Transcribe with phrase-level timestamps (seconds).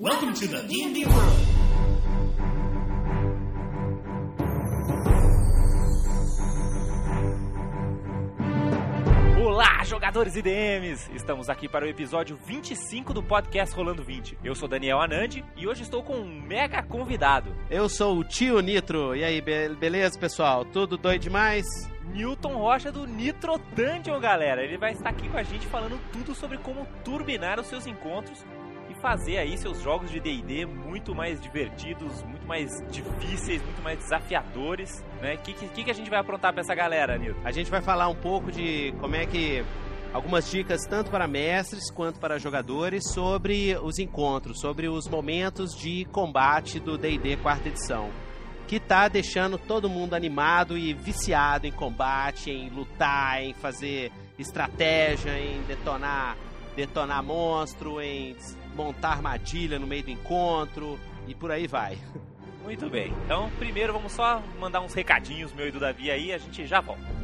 [0.00, 2.50] Welcome to the D&D world.
[9.42, 11.10] Olá, jogadores e DMs!
[11.14, 14.38] Estamos aqui para o episódio 25 do podcast Rolando 20.
[14.44, 18.60] Eu sou Daniel Anandi e hoje estou com um mega convidado, Eu sou o tio
[18.60, 19.14] Nitro.
[19.16, 20.64] E aí, be- beleza, pessoal?
[20.64, 21.64] Tudo doido demais?
[22.12, 24.62] Newton Rocha do Nitro Dungeon, galera.
[24.64, 28.44] Ele vai estar aqui com a gente falando tudo sobre como turbinar os seus encontros
[29.00, 35.04] fazer aí seus jogos de D&D muito mais divertidos, muito mais difíceis, muito mais desafiadores,
[35.20, 35.34] né?
[35.34, 37.40] O que, que, que a gente vai aprontar para essa galera, Newton?
[37.44, 39.64] A gente vai falar um pouco de como é que.
[40.12, 46.04] Algumas dicas tanto para mestres quanto para jogadores sobre os encontros, sobre os momentos de
[46.06, 48.10] combate do DD quarta edição.
[48.66, 55.38] Que tá deixando todo mundo animado e viciado em combate, em lutar, em fazer estratégia,
[55.38, 56.36] em detonar,
[56.74, 58.34] detonar monstro, em
[58.74, 61.98] montar armadilha no meio do encontro e por aí vai.
[62.62, 63.12] Muito bem.
[63.24, 66.80] Então, primeiro vamos só mandar uns recadinhos meu e do Davi aí, a gente já
[66.80, 67.20] volta.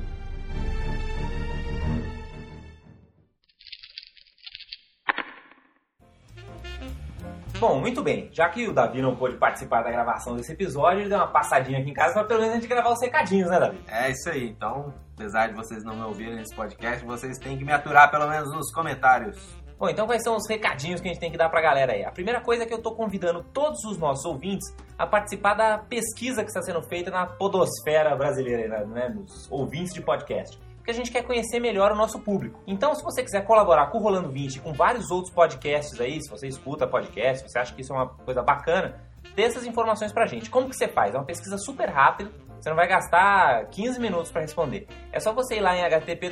[7.58, 8.28] Bom, muito bem.
[8.32, 11.78] Já que o Davi não pôde participar da gravação desse episódio, ele deu uma passadinha
[11.78, 13.78] aqui em casa para pelo menos a gente gravar os recadinhos, né, Davi?
[13.88, 14.46] É isso aí.
[14.48, 18.28] Então, apesar de vocês não me ouvirem nesse podcast, vocês têm que me aturar pelo
[18.28, 19.38] menos nos comentários.
[19.78, 22.02] Bom, então quais são os recadinhos que a gente tem que dar pra galera aí?
[22.02, 25.76] A primeira coisa é que eu tô convidando todos os nossos ouvintes a participar da
[25.76, 30.58] pesquisa que está sendo feita na podosfera brasileira, né, nos ouvintes de podcast.
[30.76, 32.58] Porque a gente quer conhecer melhor o nosso público.
[32.66, 36.22] Então, se você quiser colaborar com o Rolando 20 e com vários outros podcasts aí,
[36.22, 38.98] se você escuta podcast, se você acha que isso é uma coisa bacana,
[39.34, 40.48] dê essas informações pra gente.
[40.48, 41.14] Como que você faz?
[41.14, 44.88] É uma pesquisa super rápida, você não vai gastar 15 minutos para responder.
[45.12, 46.30] É só você ir lá em http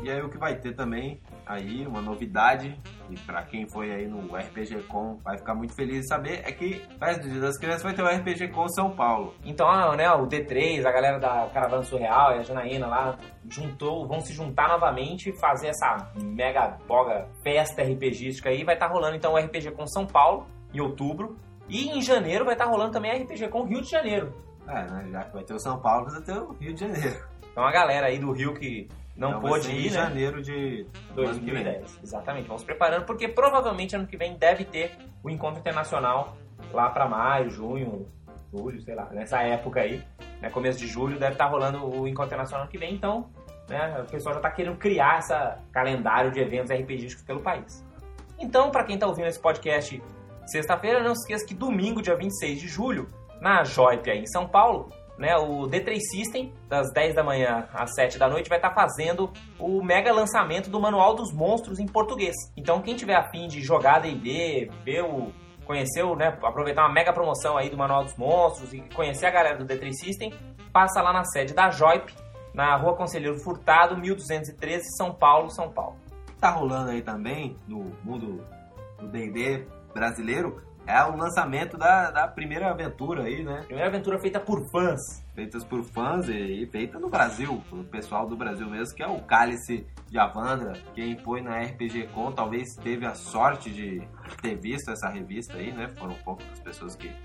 [0.01, 2.79] E aí o que vai ter também aí, uma novidade,
[3.09, 6.51] e para quem foi aí no RPG Com vai ficar muito feliz de saber, é
[6.51, 9.33] que perto do Dia das Crianças vai ter o RPG Com São Paulo.
[9.43, 13.17] Então, ah, né, o D3, a galera da Caravana Surreal e a Janaína lá
[13.49, 18.63] juntou, vão se juntar novamente e fazer essa mega boga festa RPGística aí.
[18.63, 21.35] Vai estar rolando então o RPG com São Paulo em outubro.
[21.67, 24.33] E em janeiro vai estar rolando também a RPG com Rio de Janeiro.
[24.67, 27.27] É, né, já que vai ter o São Paulo, vai ter o Rio de Janeiro.
[27.51, 28.87] Então a galera aí do Rio que
[29.19, 29.89] não vai pôde ir, em né?
[29.89, 31.63] janeiro de do ano que vem.
[31.63, 31.99] 2010.
[32.03, 32.47] Exatamente.
[32.47, 36.37] Vamos preparando, porque provavelmente ano que vem deve ter o encontro internacional
[36.73, 38.07] lá para maio, junho,
[38.51, 40.03] julho, sei lá, nessa época aí,
[40.41, 43.29] né, começo de julho, deve estar rolando o encontro internacional ano que vem, então,
[43.67, 45.33] né, o pessoal já está querendo criar esse
[45.71, 47.85] calendário de eventos RPGísticos pelo país.
[48.39, 50.01] Então, para quem está ouvindo esse podcast
[50.45, 53.07] sexta-feira, não se esqueça que domingo, dia 26 de julho,
[53.41, 57.93] na Joip aí em São Paulo, né, o D3 System, das 10 da manhã às
[57.93, 62.33] 7 da noite, vai estar fazendo o mega lançamento do Manual dos Monstros em português.
[62.55, 65.31] Então, quem tiver afim de jogar D&D, ver o
[65.65, 69.31] conhecer, o, né, aproveitar uma mega promoção aí do Manual dos Monstros e conhecer a
[69.31, 70.33] galera do D3 System,
[70.71, 72.11] passa lá na sede da Joip,
[72.53, 75.97] na Rua Conselheiro Furtado, 1213, São Paulo, São Paulo.
[76.39, 78.43] tá rolando aí também no mundo
[78.97, 83.61] do D&D brasileiro é o lançamento da, da primeira aventura aí, né?
[83.67, 84.99] Primeira aventura feita por fãs.
[85.35, 89.07] Feitas por fãs e, e feita no Brasil, pelo pessoal do Brasil mesmo, que é
[89.07, 90.73] o Cálice de Avandra.
[90.95, 94.01] Quem foi na RPG Con talvez teve a sorte de
[94.41, 95.89] ter visto essa revista aí, né?
[95.89, 97.15] Foram poucas pessoas que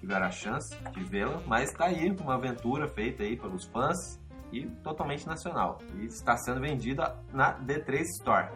[0.00, 4.18] tiveram a chance de vê-la, mas tá aí uma aventura feita aí pelos fãs
[4.50, 5.78] e totalmente nacional.
[5.94, 8.48] E está sendo vendida na D3 Store.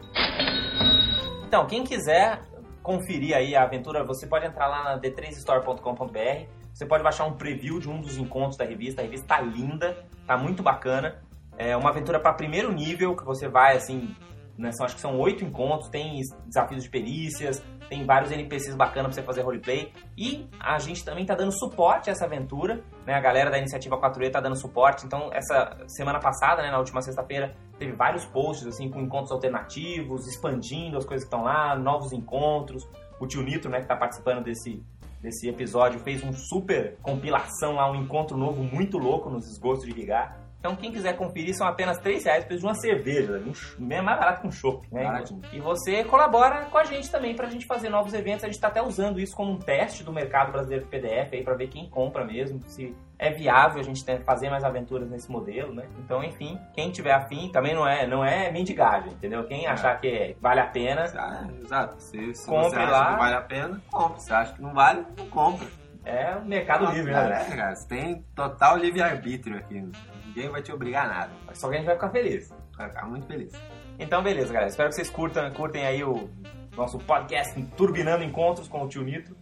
[1.47, 2.41] Então, quem quiser
[2.85, 7.81] conferir aí a aventura, você pode entrar lá na d3store.com.br, Você pode baixar um preview
[7.81, 9.01] de um dos encontros da revista.
[9.01, 11.23] A revista tá linda, tá muito bacana.
[11.57, 14.15] É uma aventura para primeiro nível, que você vai, assim,
[14.59, 19.15] né, são, acho que são oito encontros, tem desafios de perícias, tem vários NPCs bacanas
[19.15, 19.93] pra você fazer roleplay.
[20.17, 23.15] E a gente também tá dando suporte a essa aventura, né?
[23.15, 25.07] A galera da iniciativa 4E tá dando suporte.
[25.07, 30.27] Então, essa semana passada, né, na última sexta-feira, teve vários posts, assim, com encontros alternativos,
[30.27, 32.89] expandindo as coisas que estão lá, novos encontros.
[33.21, 34.83] O tio Nitro, né, que tá participando desse,
[35.21, 39.93] desse episódio, fez um super compilação lá, um encontro novo muito louco nos esgotos de
[39.93, 40.41] Rigar.
[40.59, 43.43] Então, quem quiser conferir, são apenas 3 reais de uma cerveja.
[43.79, 45.05] Um, é mais barato que um chopp, né?
[45.05, 45.43] Baratinho.
[45.53, 48.45] E você colabora com a gente também pra gente fazer novos eventos.
[48.45, 51.45] A gente tá até usando isso como um teste do mercado brasileiro de PDF aí
[51.45, 55.75] pra ver quem compra mesmo, se é viável a gente fazer mais aventuras nesse modelo,
[55.75, 55.87] né?
[55.99, 59.45] Então, enfim, quem tiver afim, também não é, não é mendigagem, entendeu?
[59.45, 61.95] Quem achar que vale a pena, Ah, exato.
[62.03, 63.13] Se, se Compre você acha lá.
[63.15, 64.21] que vale a pena, compre.
[64.21, 65.67] Se acha que não vale, não compra.
[66.05, 67.47] é o mercado livre, né?
[67.51, 69.83] É, cara, você tem total livre-arbítrio aqui.
[70.27, 71.31] Ninguém vai te obrigar a nada.
[71.53, 72.53] Só que a gente vai ficar feliz.
[72.77, 73.53] Vai ficar muito feliz.
[73.99, 74.69] Então, beleza, galera.
[74.71, 76.29] Espero que vocês curtam, curtem aí o
[76.77, 79.37] nosso podcast Turbinando Encontros com o tio Nitro.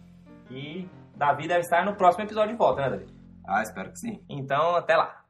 [0.51, 3.07] E Davi deve estar no próximo episódio de volta, né, Davi?
[3.45, 4.23] Ah, espero que sim.
[4.29, 5.23] Então, até lá.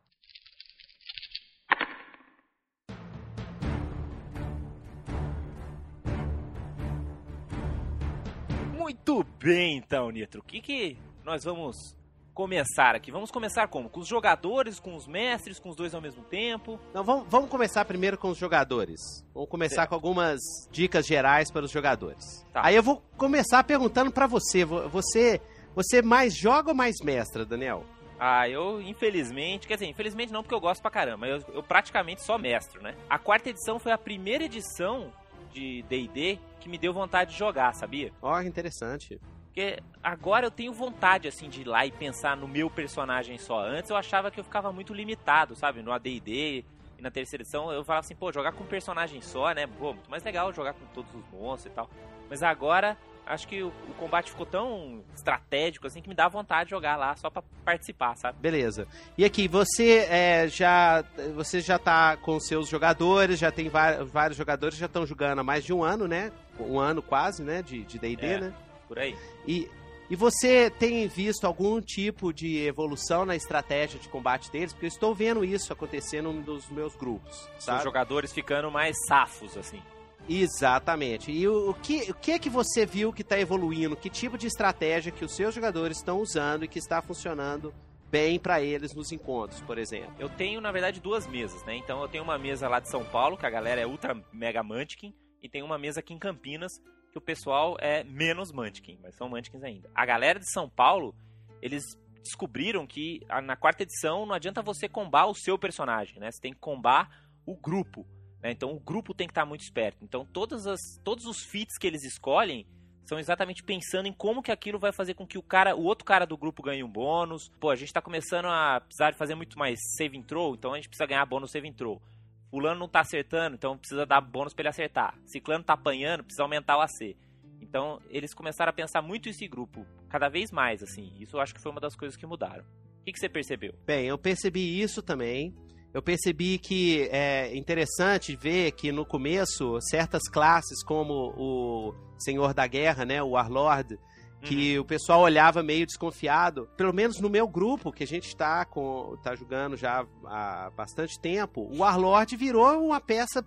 [8.77, 10.41] Muito bem, então, Nitro.
[10.41, 11.95] O que, que nós vamos
[12.33, 13.11] começar aqui?
[13.11, 13.89] Vamos começar como?
[13.89, 16.79] Com os jogadores, com os mestres, com os dois ao mesmo tempo?
[16.93, 18.99] Não, vamos, vamos começar primeiro com os jogadores.
[19.33, 19.89] Vamos começar Certo.
[19.89, 20.39] com algumas
[20.71, 22.45] dicas gerais para os jogadores.
[22.51, 22.61] Tá.
[22.65, 24.65] Aí eu vou começar perguntando para você.
[24.65, 25.39] Vo- Você,
[25.75, 27.85] você mais joga ou mais mestra, Daniel?
[28.25, 32.21] Ah, eu, infelizmente, quer dizer, infelizmente não, porque eu gosto pra caramba, eu, eu praticamente
[32.21, 32.95] só mestro, né?
[33.09, 35.11] A quarta edição foi a primeira edição
[35.51, 38.13] de D&D que me deu vontade de jogar, sabia?
[38.21, 39.19] Ó, que interessante.
[39.47, 43.59] Porque agora eu tenho vontade, assim, de ir lá e pensar no meu personagem só.
[43.59, 45.81] Antes eu achava que eu ficava muito limitado, sabe?
[45.81, 46.63] No AD&D
[46.97, 49.67] e na terceira edição eu falava assim, pô, jogar com um personagem só, né?
[49.67, 51.89] Pô, muito mais legal jogar com todos os monstros e tal.
[52.29, 56.65] Mas agora, acho que o, o combate ficou tão estratégico, assim, que me dá vontade
[56.65, 58.37] de jogar lá só pra participar, sabe?
[58.39, 58.87] Beleza.
[59.17, 61.03] E aqui, você é, já
[61.35, 65.63] você já tá com seus jogadores, já tem vários jogadores já estão jogando há mais
[65.63, 66.31] de um ano, né?
[66.59, 67.61] Um ano quase, né?
[67.61, 68.39] De D&D, É.
[68.41, 68.53] né?
[68.87, 69.15] Por aí.
[69.47, 69.69] E,
[70.09, 74.73] e você tem visto algum tipo de evolução na estratégia de combate deles?
[74.73, 79.57] Porque eu estou vendo isso acontecer num dos meus grupos, Os jogadores ficando mais safos,
[79.57, 79.81] assim.
[80.27, 81.31] Exatamente.
[81.31, 83.95] E o, o que, o que é que você viu que está evoluindo?
[83.95, 87.73] Que tipo de estratégia que os seus jogadores estão usando e que está funcionando
[88.09, 90.13] bem para eles nos encontros, por exemplo?
[90.19, 91.75] Eu tenho, na verdade, duas mesas, né?
[91.75, 94.63] Então eu tenho uma mesa lá de São Paulo, que a galera é ultra mega
[94.63, 96.71] Munchkin, e tem uma mesa aqui em Campinas,
[97.11, 99.89] que o pessoal é menos Munchkin, mas são Munchkins ainda.
[99.93, 101.13] A galera de São Paulo,
[101.61, 101.83] eles
[102.23, 106.31] descobriram que na quarta edição não adianta você combar o seu personagem, né?
[106.31, 107.09] Você tem que combar
[107.45, 108.07] o grupo,
[108.43, 108.51] né?
[108.51, 110.03] Então o grupo tem que estar muito esperto.
[110.03, 112.67] Então todas as, todos os feats que eles escolhem
[113.05, 116.05] são exatamente pensando em como que aquilo vai fazer com que o cara, o outro
[116.05, 117.49] cara do grupo ganhe um bônus.
[117.59, 120.75] Pô, a gente tá começando a precisar de fazer muito mais save throw, então a
[120.75, 122.01] gente precisa ganhar bônus save throw.
[122.49, 125.17] Fulano não tá acertando, então precisa dar bônus pra ele acertar.
[125.25, 127.17] Ciclano tá apanhando, precisa aumentar o AC.
[127.59, 131.11] Então, eles começaram a pensar muito esse grupo, cada vez mais, assim.
[131.19, 132.63] Isso eu acho que foi uma das coisas que mudaram.
[132.63, 133.73] O que, que você percebeu?
[133.87, 135.51] Bem, eu percebi isso também.
[135.93, 142.65] Eu percebi que é interessante ver que no começo certas classes como o Senhor da
[142.65, 143.99] Guerra, né, o Warlord,
[144.41, 146.67] que o pessoal olhava meio desconfiado.
[146.75, 151.19] Pelo menos no meu grupo, que a gente está com tá jogando já há bastante
[151.19, 153.45] tempo, o Warlord virou uma peça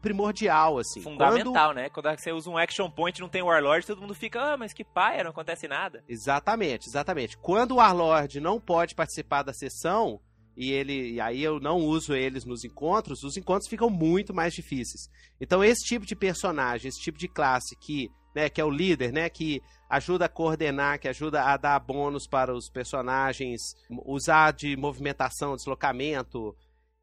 [0.00, 1.02] primordial assim.
[1.02, 1.88] Quando- Fundamental, né?
[1.90, 4.72] Quando você usa um action point e não tem Warlord, todo mundo fica, ah, mas
[4.72, 6.02] que paia, não acontece nada.
[6.08, 7.36] Exatamente, exatamente.
[7.36, 10.20] Quando o Warlord não pode participar da sessão,
[10.60, 14.52] e ele e aí eu não uso eles nos encontros, os encontros ficam muito mais
[14.52, 15.08] difíceis.
[15.40, 19.10] Então esse tipo de personagem, esse tipo de classe que, né, que é o líder,
[19.10, 23.58] né, que ajuda a coordenar, que ajuda a dar bônus para os personagens,
[24.04, 26.54] usar de movimentação, deslocamento,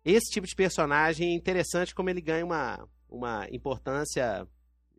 [0.05, 4.47] esse tipo de personagem é interessante como ele ganha uma, uma importância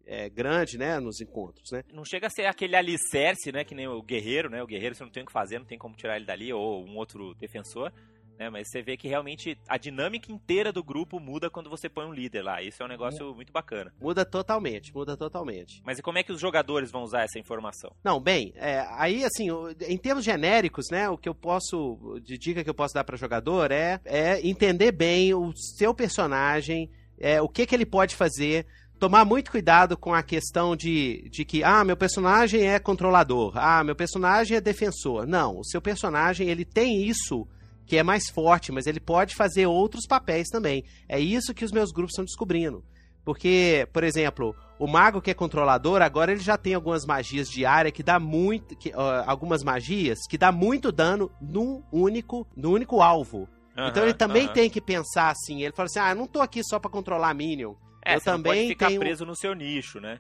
[0.05, 1.85] é, grande, né, nos encontros, né?
[1.93, 3.63] Não chega a ser aquele alicerce, né?
[3.63, 4.63] Que nem o guerreiro, né?
[4.63, 6.83] O guerreiro você não tem o que fazer, não tem como tirar ele dali, ou
[6.85, 7.93] um outro defensor.
[8.39, 12.07] Né, mas você vê que realmente a dinâmica inteira do grupo muda quando você põe
[12.07, 12.63] um líder lá.
[12.63, 13.93] Isso é um negócio muito bacana.
[14.01, 15.83] Muda totalmente, muda totalmente.
[15.85, 17.93] Mas e como é que os jogadores vão usar essa informação?
[18.05, 19.49] Não, bem, é, aí assim,
[19.89, 23.17] em termos genéricos, né, o que eu posso, de dica que eu posso dar para
[23.17, 28.67] jogador é, é entender bem o seu personagem, é, o que que ele pode fazer
[28.99, 33.83] tomar muito cuidado com a questão de, de que, ah, meu personagem é controlador, ah,
[33.85, 35.27] meu personagem é defensor.
[35.27, 37.47] Não, o seu personagem, ele tem isso
[37.89, 40.85] que é mais forte, mas ele pode fazer outros papéis também.
[41.09, 42.85] É isso que os meus grupos estão descobrindo.
[43.25, 47.65] Porque, por exemplo, o mago que é controlador, agora ele já tem algumas magias de
[47.65, 48.77] área que dá muito.
[48.77, 53.49] Que, uh, algumas magias que dá muito dano no único, no único alvo.
[53.77, 55.63] Então ele também tem que pensar assim.
[55.63, 57.75] Ele fala assim: ah, eu não tô aqui só pra controlar Minion.
[58.05, 60.19] É, eu você não também pode ficar tenho- preso no seu nicho, né?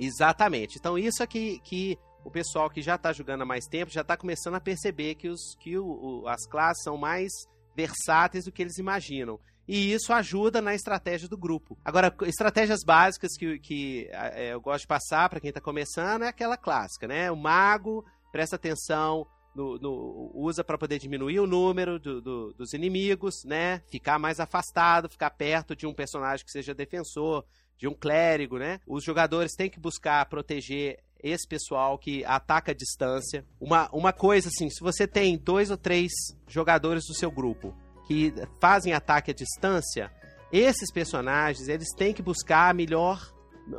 [0.00, 0.78] Exatamente.
[0.78, 4.02] Então isso é que, que o pessoal que já está jogando há mais tempo já
[4.02, 5.84] está começando a perceber que, os, que o,
[6.22, 7.30] o- as classes são mais
[7.74, 9.38] versáteis do que eles imaginam.
[9.66, 11.76] E isso ajuda na estratégia do grupo.
[11.84, 16.28] Agora, estratégias básicas que, que é, eu gosto de passar para quem está começando é
[16.28, 17.30] aquela clássica, né?
[17.30, 22.72] O mago, presta atenção, no- no- usa para poder diminuir o número do- do- dos
[22.72, 23.82] inimigos, né?
[23.90, 27.44] Ficar mais afastado, ficar perto de um personagem que seja defensor,
[27.76, 28.80] de um clérigo, né?
[28.86, 33.44] Os jogadores têm que buscar proteger esse pessoal que ataca à distância.
[33.60, 36.12] Uma, uma coisa assim, se você tem dois ou três
[36.46, 37.74] jogadores do seu grupo
[38.06, 40.10] que fazem ataque à distância,
[40.52, 43.32] esses personagens, eles têm que buscar a melhor,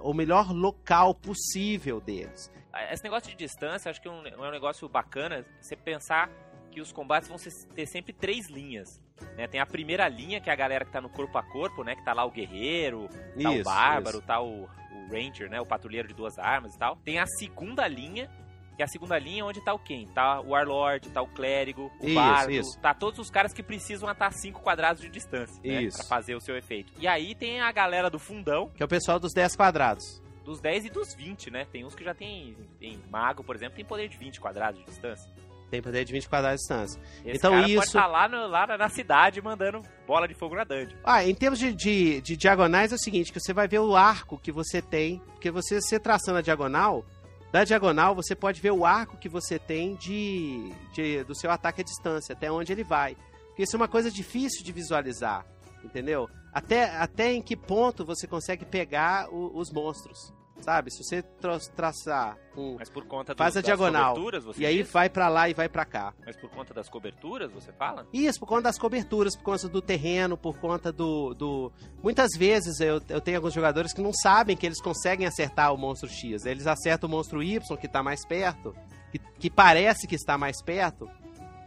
[0.03, 2.51] o melhor local possível deles.
[2.91, 6.29] Esse negócio de distância, acho que é um, é um negócio bacana você pensar
[6.69, 7.37] que os combates vão
[7.73, 8.87] ter sempre três linhas.
[9.35, 9.47] né?
[9.47, 11.95] Tem a primeira linha, que é a galera que tá no corpo a corpo, né?
[11.95, 13.09] Que tá lá o guerreiro,
[13.41, 14.27] tá o bárbaro, isso.
[14.27, 15.59] tá o, o ranger, né?
[15.61, 16.95] O patrulheiro de duas armas e tal.
[16.97, 18.29] Tem a segunda linha,
[18.75, 20.07] que é a segunda linha onde tá o quem?
[20.07, 22.79] Tá o warlord, tá o clérigo, o Isso, bardo, isso.
[22.79, 25.83] tá todos os caras que precisam estar 5 quadrados de distância, né?
[25.83, 25.97] Isso.
[25.97, 26.93] Pra fazer o seu efeito.
[26.97, 30.21] E aí tem a galera do fundão, Que é o pessoal dos 10 quadrados.
[30.45, 31.65] dos 10 e dos 20, né?
[31.71, 34.85] Tem uns que já tem, tem mago, por exemplo, tem poder de 20 quadrados de
[34.85, 35.29] distância.
[35.69, 37.01] Tem poder de 20 quadrados de distância.
[37.23, 40.55] Esse Então cara pode isso- estar lá, no- lá na cidade mandando bola de fogo
[40.55, 40.97] na dungeon.
[41.03, 43.95] Ah, em termos de, de, de diagonais é o seguinte, que você vai ver o
[43.95, 47.05] arco que você tem, porque você, você traçando a diagonal,
[47.51, 51.81] da diagonal você pode ver o arco que você tem de, de do seu ataque
[51.81, 53.15] à distância, até onde ele vai.
[53.47, 55.45] Porque isso é uma coisa difícil de visualizar,
[55.83, 56.27] entendeu?
[56.51, 60.91] Até, até em que ponto você consegue pegar o- os monstros, sabe?
[60.91, 62.75] Se você tra- traçar um...
[62.77, 64.15] Mas por conta Faz dos- a diagonal.
[64.57, 64.91] E aí diz?
[64.91, 66.13] vai pra lá e vai pra cá.
[66.25, 68.07] Mas por conta das coberturas, você fala?
[68.13, 71.33] Isso, por conta das coberturas, por conta do terreno, por conta do.
[71.33, 71.71] do...
[72.03, 75.77] Muitas vezes eu, eu tenho alguns jogadores que não sabem que eles conseguem acertar o
[75.77, 76.45] monstro X.
[76.45, 78.75] Eles acertam o monstro Y, que tá mais perto,
[79.11, 81.09] que, que parece que está mais perto,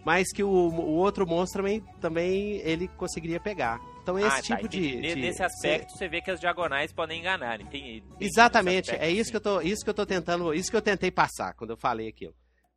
[0.04, 3.80] mas que o, o outro monstro também, também ele conseguiria pegar.
[4.02, 5.00] Então esse ah, tá, tipo entendi.
[5.00, 7.61] de, de- Nesse aspecto, você vê que as diagonais podem enganar.
[7.61, 10.76] Entendi, entendi Exatamente, é isso que eu tô, isso que eu tô tentando, isso que
[10.76, 12.35] eu tentei passar quando eu falei aquilo.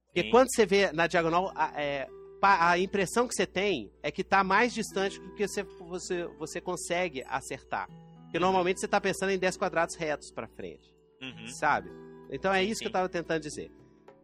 [0.07, 0.29] Porque Sim.
[0.29, 2.07] quando você vê na diagonal, a, é,
[2.41, 6.61] a impressão que você tem é que tá mais distante do que você, você, você
[6.61, 7.87] consegue acertar.
[8.23, 11.47] Porque normalmente você tá pensando em 10 quadrados retos pra frente, Uhum.
[11.47, 11.89] sabe?
[12.29, 12.93] Então é Sim, isso que eu sim.
[12.93, 13.71] tava tentando dizer.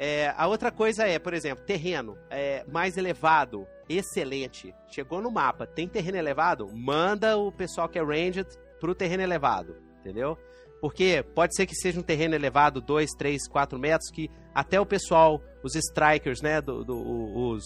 [0.03, 4.74] É, a outra coisa é, por exemplo, terreno é, mais elevado, excelente.
[4.88, 8.48] Chegou no mapa, tem terreno elevado, manda o pessoal que é ranged
[8.79, 10.36] pro terreno elevado, entendeu?
[10.81, 14.86] Porque pode ser que seja um terreno elevado 2, 3, 4 metros, que até o
[14.88, 17.63] pessoal, os strikers, né, do, do- os,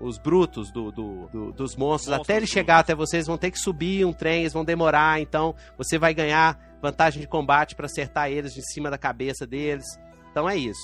[0.00, 3.52] os brutos do, do- do- dos monstros, Monstros até ele chegar até vocês, vão ter
[3.52, 7.86] que subir um trem, eles vão demorar, então você vai ganhar vantagem de combate para
[7.86, 9.84] acertar eles de cima da cabeça deles.
[10.32, 10.80] Então é isso.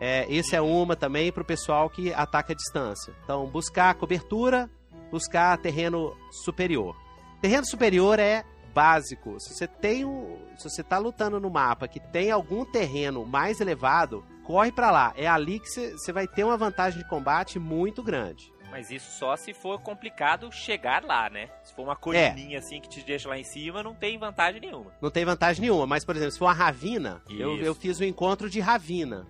[0.00, 3.14] É, esse é uma também pro pessoal que ataca a distância.
[3.24, 4.70] Então, buscar cobertura,
[5.10, 6.96] buscar terreno superior.
[7.40, 9.40] Terreno superior é básico.
[9.40, 13.60] Se você tem um, se você tá lutando no mapa que tem algum terreno mais
[13.60, 15.14] elevado, corre pra lá.
[15.16, 18.52] É ali que você vai ter uma vantagem de combate muito grande.
[18.70, 21.48] Mas isso só se for complicado chegar lá, né?
[21.62, 24.92] Se for uma colininha assim que te deixa lá em cima, não tem vantagem nenhuma.
[25.00, 28.04] Não tem vantagem nenhuma, mas por exemplo, se for uma ravina, eu, eu fiz o
[28.04, 29.26] encontro de ravina,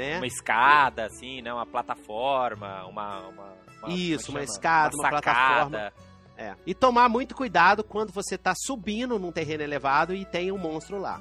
[0.00, 0.16] né?
[0.16, 1.52] Uma escada, assim, né?
[1.52, 3.28] Uma plataforma, uma.
[3.28, 4.54] uma, uma Isso, é uma que chama?
[4.54, 5.22] escada, uma sacada.
[5.22, 5.92] plataforma.
[6.36, 6.54] É.
[6.66, 10.98] E tomar muito cuidado quando você tá subindo num terreno elevado e tem um monstro
[10.98, 11.20] lá.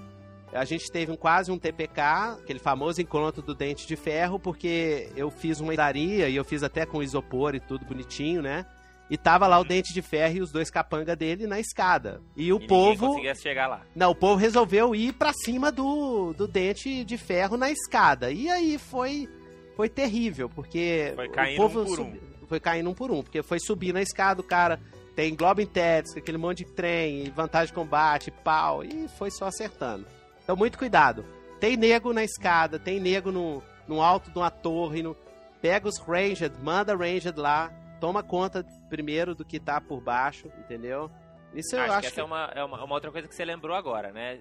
[0.53, 5.11] A gente teve um, quase um TPK, aquele famoso encontro do dente de ferro, porque
[5.15, 8.65] eu fiz uma daria e eu fiz até com isopor e tudo bonitinho, né?
[9.09, 12.21] E tava lá o dente de ferro e os dois capanga dele na escada.
[12.37, 13.07] E o E povo.
[13.07, 13.81] conseguia chegar lá.
[13.95, 18.31] Não, o povo resolveu ir pra cima do, do dente de ferro na escada.
[18.31, 19.27] E aí foi
[19.75, 23.23] foi terrível, porque Foi o caindo povo um por subi- foi caindo um por um,
[23.23, 24.79] porque foi subir na escada, o cara
[25.15, 30.05] tem Globin Tets, aquele monte de trem, vantagem de combate, pau, e foi só acertando.
[30.43, 31.23] Então muito cuidado.
[31.61, 35.15] Tem nego na escada, tem nego no, no alto de uma torre, no,
[35.61, 41.11] pega os ranged, manda ranged lá, toma conta primeiro do que tá por baixo, entendeu?
[41.53, 43.43] Isso eu acho, acho, que essa é, uma, é uma, uma outra coisa que você
[43.43, 44.39] lembrou agora, né?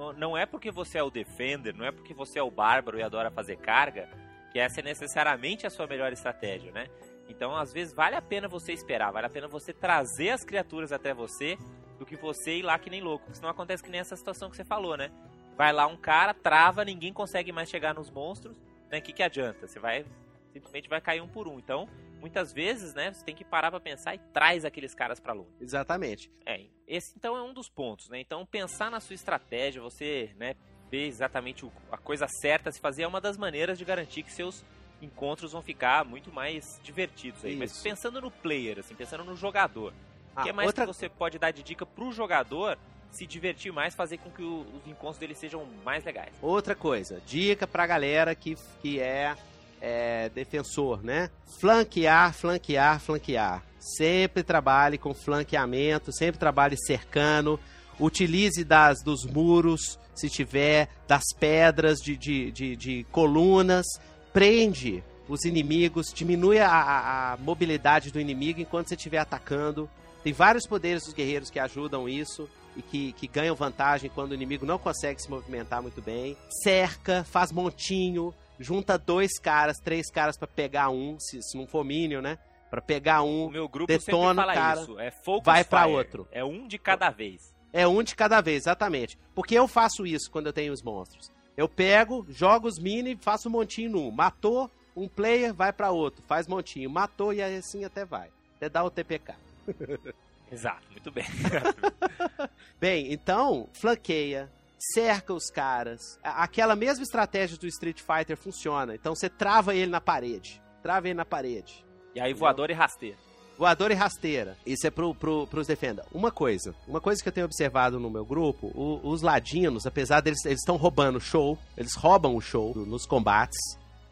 [0.00, 2.98] não, não é porque você é o defender, não é porque você é o bárbaro
[2.98, 4.08] e adora fazer carga,
[4.50, 6.88] que essa é necessariamente a sua melhor estratégia, né?
[7.28, 10.90] Então, às vezes, vale a pena você esperar, vale a pena você trazer as criaturas
[10.90, 11.56] até você
[11.98, 13.26] do que você ir lá que nem louco.
[13.26, 15.10] Porque senão acontece que nem essa situação que você falou, né?
[15.56, 18.56] Vai lá um cara, trava, ninguém consegue mais chegar nos monstros,
[18.90, 18.98] né?
[18.98, 19.68] O que, que adianta?
[19.68, 20.04] Você vai.
[20.52, 21.58] Simplesmente vai cair um por um.
[21.58, 21.88] Então,
[22.20, 23.12] muitas vezes, né?
[23.12, 25.50] Você tem que parar pra pensar e traz aqueles caras pra longe.
[25.60, 26.30] Exatamente.
[26.46, 28.20] É, esse então é um dos pontos, né?
[28.20, 30.54] Então, pensar na sua estratégia, você, né?
[30.90, 34.22] Ver exatamente o- a coisa certa a se fazer é uma das maneiras de garantir
[34.24, 34.64] que seus
[35.00, 37.56] encontros vão ficar muito mais divertidos aí.
[37.56, 37.82] Mas Isso.
[37.82, 39.92] pensando no player, assim, pensando no jogador.
[39.92, 39.94] O
[40.36, 40.84] Ah, que mais outra...
[40.86, 42.76] que você pode dar de dica pro jogador
[43.10, 46.32] se divertir mais, fazer com que os encontros dele sejam mais legais?
[46.42, 49.36] outra coisa, dica pra galera que, que é,
[49.80, 51.30] é defensor, né?
[51.60, 53.62] Flanquear, flanquear, flanquear.
[53.78, 57.58] Sempre trabalhe com flanqueamento, sempre trabalhe cercando.
[57.98, 63.86] Utilize das, dos muros, se tiver, das pedras, de, de, de, de colunas.
[64.32, 69.88] Prende os inimigos, diminui a, a- a mobilidade do inimigo enquanto você estiver atacando.
[70.22, 74.34] Tem vários poderes dos guerreiros que ajudam isso e que, que ganham vantagem quando o
[74.34, 76.36] inimigo não consegue se movimentar muito bem.
[76.62, 81.84] Cerca, faz montinho, junta dois caras, três caras pra pegar um, se, se não for
[81.84, 82.38] minion, né?
[82.70, 83.50] Pra pegar O um.
[83.50, 85.00] meu grupo detona sempre o cara, isso.
[85.00, 85.94] É focus vai pra fire.
[85.96, 86.28] outro.
[86.30, 87.52] É um de cada vez.
[87.72, 89.18] É um de cada vez, exatamente.
[89.34, 91.32] Porque eu faço isso quando eu tenho os monstros.
[91.56, 94.10] Eu pego, jogo os mini, faço um montinho num.
[94.10, 96.22] Matou um player, vai pra outro.
[96.26, 96.88] Faz montinho.
[96.90, 98.28] Matou e assim até vai.
[98.56, 99.34] Até dá o TPK.
[100.50, 101.24] Exato, muito bem.
[102.80, 104.50] Bem, então, flanqueia,
[104.94, 106.00] cerca os caras.
[106.22, 108.94] Aquela mesma estratégia do Street Fighter funciona.
[108.94, 110.60] Então você trava ele na parede.
[110.82, 111.84] Trava ele na parede.
[112.14, 113.16] E aí voador e rasteiro.
[113.58, 114.56] Voador e rasteira.
[114.64, 116.04] Isso é pro, pro, pros defenda.
[116.12, 120.20] Uma coisa, uma coisa que eu tenho observado no meu grupo, o- os ladinos, apesar
[120.22, 123.58] deles eles estão roubando o show, eles roubam o show nos combates,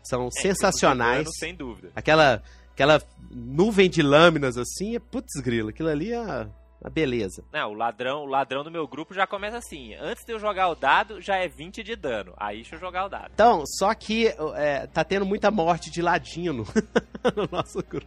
[0.05, 1.27] são É, sensacionais.
[1.39, 1.91] Sem dúvida.
[1.97, 6.47] Aquela, aquela nuvem de lâminas assim, é putz grila, aquilo ali é
[6.81, 7.43] uma beleza.
[7.53, 9.95] Não, o ladrão, o ladrão do meu grupo já começa assim.
[9.95, 12.33] Antes de eu jogar o dado, já é 20 de dano.
[12.37, 13.31] Aí deixa eu jogar o dado.
[13.35, 16.65] Então, só que é, tá tendo muita morte de ladino
[17.37, 18.07] no nosso grupo.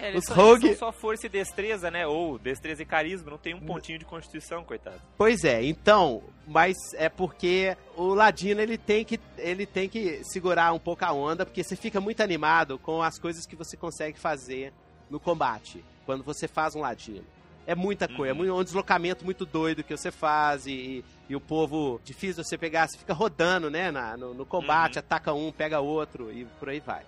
[0.00, 2.06] É, eles, Os são, rogue- eles só força e destreza, né?
[2.06, 3.30] Ou destreza e carisma.
[3.30, 5.00] Não tem um pontinho de constituição, coitado.
[5.18, 10.72] Pois é, então, mas é porque o Ladino ele tem que ele tem que segurar
[10.72, 14.18] um pouco a onda, porque você fica muito animado com as coisas que você consegue
[14.18, 14.72] fazer
[15.10, 17.24] no combate, quando você faz um Ladino.
[17.66, 18.38] É muita coisa, é Uhum.
[18.38, 22.86] muito- um deslocamento muito doido que você faz e, e o povo difícil você pegar,
[22.88, 25.00] você fica rodando, né, na- no, no combate, Uhum.
[25.00, 27.02] ataca um, pega outro e por aí vai.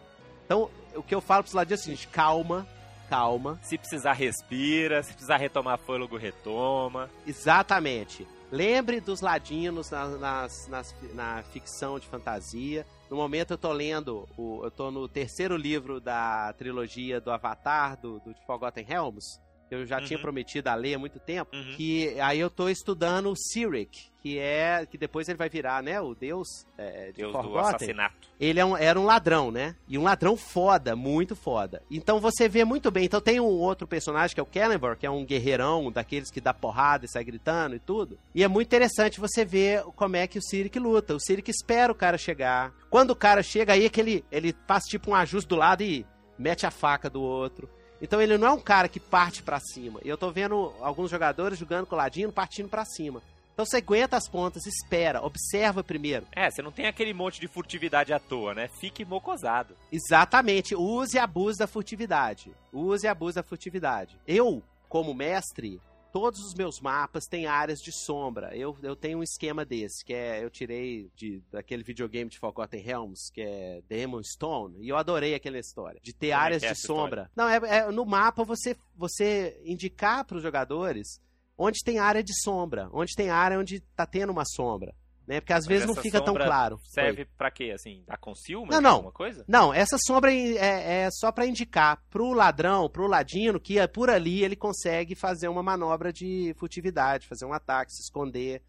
[0.47, 2.67] Então, o que eu falo pros ladinos é o seguinte, calma,
[3.11, 5.03] calma, Se precisar, respira.
[5.03, 7.11] Se precisar retomar fôlego, retoma.
[7.27, 8.27] Exatamente.
[8.51, 12.87] Lembre dos ladinos na, nas- nas- na ficção de fantasia.
[13.11, 17.97] No momento eu tô lendo, o, eu tô no terceiro livro da trilogia do Avatar,
[18.01, 20.23] do, do Forgotten Realms, eu já tinha Uhum.
[20.23, 21.55] prometido a ler há muito tempo.
[21.57, 21.75] Uhum.
[21.77, 24.87] Que aí eu tô estudando o Cyric, que é.
[24.87, 26.01] que depois ele vai virar, né?
[26.01, 26.47] O deus
[26.79, 28.29] é, de Deus do Forgotten assassinato.
[28.41, 29.75] ele é um- era um ladrão, né?
[29.89, 31.83] E um ladrão foda, muito foda.
[31.91, 33.05] Então você vê muito bem.
[33.05, 36.41] Então tem um outro personagem que é o Celeborn, que é um guerreirão, daqueles que
[36.41, 38.19] dá porrada e sai gritando e tudo.
[38.35, 41.15] E é muito interessante você ver como é que o Cyric luta.
[41.15, 42.73] O Cyric espera o cara chegar.
[42.91, 45.83] Quando o cara chega, aí é que ele, ele faz tipo um ajuste do lado
[45.83, 46.05] e
[46.39, 47.69] mete a faca do outro.
[48.01, 50.01] Então ele não é um cara que parte pra cima.
[50.05, 53.23] E eu tô vendo alguns jogadores jogando com o ladino partindo pra cima.
[53.57, 56.27] Então você aguenta as pontas, espera, observa primeiro.
[56.33, 58.69] É, você não tem aquele monte de furtividade à toa, né?
[58.79, 59.75] Fique mocosado.
[59.91, 60.77] Exatamente.
[60.77, 62.53] Use e abuse da furtividade.
[62.71, 64.15] Use e abuse da furtividade.
[64.27, 65.81] Eu, como mestre,
[66.17, 68.57] todos os meus mapas têm áreas de sombra.
[68.57, 72.81] Eu, eu tenho um esquema desse, que é eu tirei de, daquele videogame de Forgotten
[72.81, 76.01] Realms, que é Demon Stone, e eu adorei aquela história.
[76.03, 77.31] De ter Como áreas é de sombra.
[77.37, 81.21] Não, é, é no mapa você, você indicar para os jogadores
[81.59, 84.95] onde tem área de sombra, onde tem área onde tá tendo uma sombra.
[85.27, 85.41] Né?
[85.41, 86.79] Porque às Mas vezes não fica tão claro.
[86.85, 87.73] Serve pra quê?
[87.75, 88.71] Assim, dar concealment?
[88.71, 88.91] Não, não.
[88.93, 89.45] Alguma coisa?
[89.49, 94.09] Não, essa sombra é, é só pra indicar pro ladrão, pro ladino, que é por
[94.09, 98.63] ali ele consegue fazer uma manobra de furtividade, fazer um ataque, se esconder.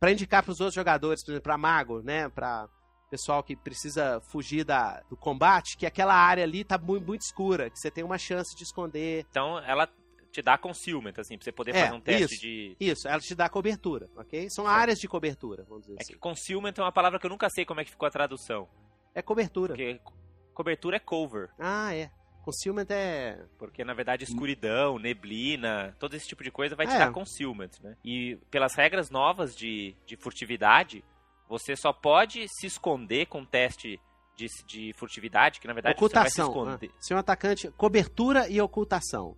[0.00, 2.28] Pra indicar pros outros jogadores, por exemplo, pra mago, né?
[2.28, 2.68] Pra
[3.10, 7.68] pessoal que precisa fugir da, do combate, que aquela área ali tá muito, muito escura,
[7.68, 9.26] que você tem uma chance de esconder.
[9.28, 9.88] Então ela
[10.32, 12.40] te dá concealment, assim, pra você poder É, fazer um teste isso.
[12.40, 12.76] de.
[12.78, 14.48] Isso, ela te dá cobertura, ok?
[14.50, 14.76] São Certo.
[14.76, 16.12] áreas de cobertura, vamos dizer É assim.
[16.12, 18.68] que concealment é uma palavra que eu nunca sei como é que ficou a tradução.
[19.14, 19.74] É cobertura.
[19.74, 20.14] Porque co-
[20.54, 21.48] cobertura é cover.
[21.58, 22.10] Ah, é.
[22.44, 23.38] Concealment é.
[23.58, 26.98] Porque, na verdade, escuridão, neblina, todo esse tipo de coisa vai te É.
[26.98, 27.96] dar concealment, né?
[28.04, 31.04] E pelas regras novas de, de furtividade,
[31.48, 34.00] você só pode se esconder com teste
[34.36, 36.48] de, de furtividade, que na verdade você vai se Ocultação.
[36.70, 36.88] esconder.
[36.88, 36.94] né?
[37.00, 37.70] Se um atacante.
[37.72, 39.36] Cobertura e ocultação.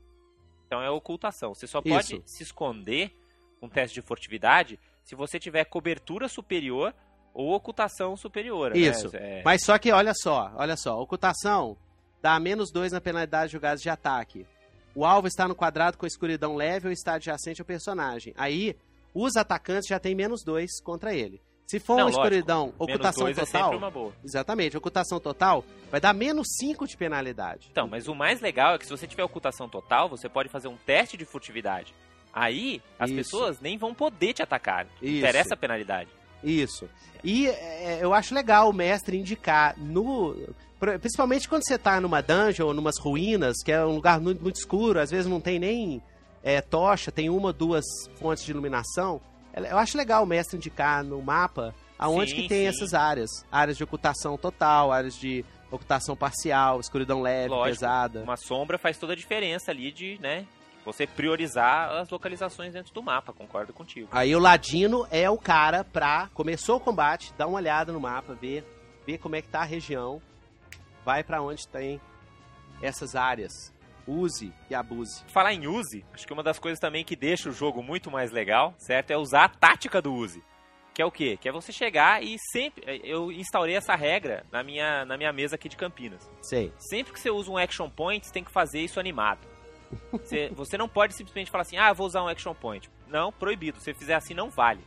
[0.73, 1.55] Então é ocultação.
[1.55, 2.23] Você só pode Isso.
[2.25, 3.15] se esconder
[3.61, 6.95] com teste de furtividade se você tiver cobertura superior
[7.35, 8.75] ou ocultação superior.
[8.75, 9.13] Isso.
[9.13, 9.41] Né?
[9.41, 10.99] É, Mas só que, olha só, olha só.
[10.99, 11.77] Ocultação
[12.23, 14.47] dá menos 2 na penalidade de jogadas de ataque.
[14.95, 18.33] O alvo está no quadrado com escuridão leve ou está adjacente ao personagem.
[18.35, 18.75] Aí,
[19.13, 21.39] os atacantes já têm menos 2 contra ele.
[21.67, 22.23] Se for Não, uma lógico.
[22.25, 23.63] escuridão, menos ocultação dois é total.
[23.63, 24.13] sempre uma boa.
[24.23, 27.69] Exatamente, ocultação total vai dar menos 5 de penalidade.
[27.71, 30.69] Então, mas o mais legal é que se você tiver ocultação total, você pode fazer
[30.69, 31.95] um teste de furtividade.
[32.33, 33.17] Aí, as Isso.
[33.17, 34.87] pessoas nem vão poder te atacar.
[35.01, 35.17] Isso.
[35.19, 36.11] interessa a penalidade.
[36.43, 36.89] Isso.
[37.25, 40.35] E é, eu acho legal o mestre indicar no.
[40.81, 44.43] pr- Principalmente quando você tá numa dungeon ou numas ruínas, que é um lugar muito,
[44.43, 46.03] muito escuro, às vezes não tem nem
[46.43, 47.85] é, tocha, tem uma ou duas
[48.17, 49.21] fontes de iluminação.
[49.55, 52.67] Eu acho legal o mestre indicar no mapa aonde Sim, que tem sim.
[52.67, 53.31] essas áreas.
[53.51, 57.81] Áreas de ocultação total, áreas de ocultação parcial, escuridão leve, Lógico.
[57.81, 58.23] pesada.
[58.23, 60.47] Uma sombra faz toda a diferença ali de, né,
[60.85, 64.09] você priorizar as localizações dentro do mapa, concordo contigo.
[64.11, 66.29] Aí o Ladino é o cara pra.
[66.35, 68.65] Começou o combate, dá uma olhada no mapa, ver,
[69.07, 70.21] ver como é que tá a região,
[71.05, 72.01] vai pra onde tem
[72.83, 73.73] essas áreas.
[74.07, 75.25] Use e abuse.
[75.29, 78.31] Falar em use, acho que uma das coisas também que deixa o jogo muito mais
[78.31, 79.11] legal, certo?
[79.11, 80.43] É usar a tática do use.
[80.95, 81.39] Que é o quê?
[81.41, 83.01] Que é você chegar e sempre.
[83.03, 86.31] Eu instaurei essa regra na minha, na minha mesa aqui de Campinas.
[86.43, 86.73] Sei.
[86.79, 89.41] Sempre que você usa um action point, você tem que fazer isso animado.
[90.11, 92.91] Você, você não pode simplesmente falar assim, ah, eu vou usar um action point.
[93.09, 93.79] Não, proibido.
[93.79, 94.85] Se você fizer assim, não vale.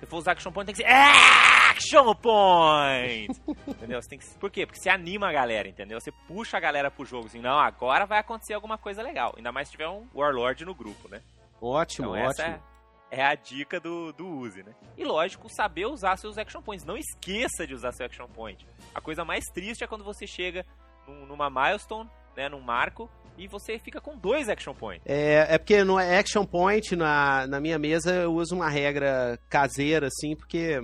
[0.00, 3.28] Se for usar action point, tem que ser action point!
[3.68, 4.00] entendeu?
[4.02, 4.66] Você tem que, por quê?
[4.66, 6.00] Porque você anima a galera, entendeu?
[6.00, 9.34] Você puxa a galera pro jogo, assim, não, agora vai acontecer alguma coisa legal.
[9.36, 11.20] Ainda mais se tiver um Warlord no grupo, né?
[11.60, 12.62] Ótimo, Então essa ótimo.
[13.10, 14.72] é, é a dica do, do use, né?
[14.96, 16.86] E lógico, saber usar seus action points.
[16.86, 18.66] Não esqueça de usar seu action point.
[18.94, 20.64] A coisa mais triste é quando você chega
[21.06, 25.02] num- numa milestone, né, num marco, e você fica com dois action points.
[25.06, 30.08] É, é porque no Action Point, na, na minha mesa, eu uso uma regra caseira,
[30.08, 30.80] assim, porque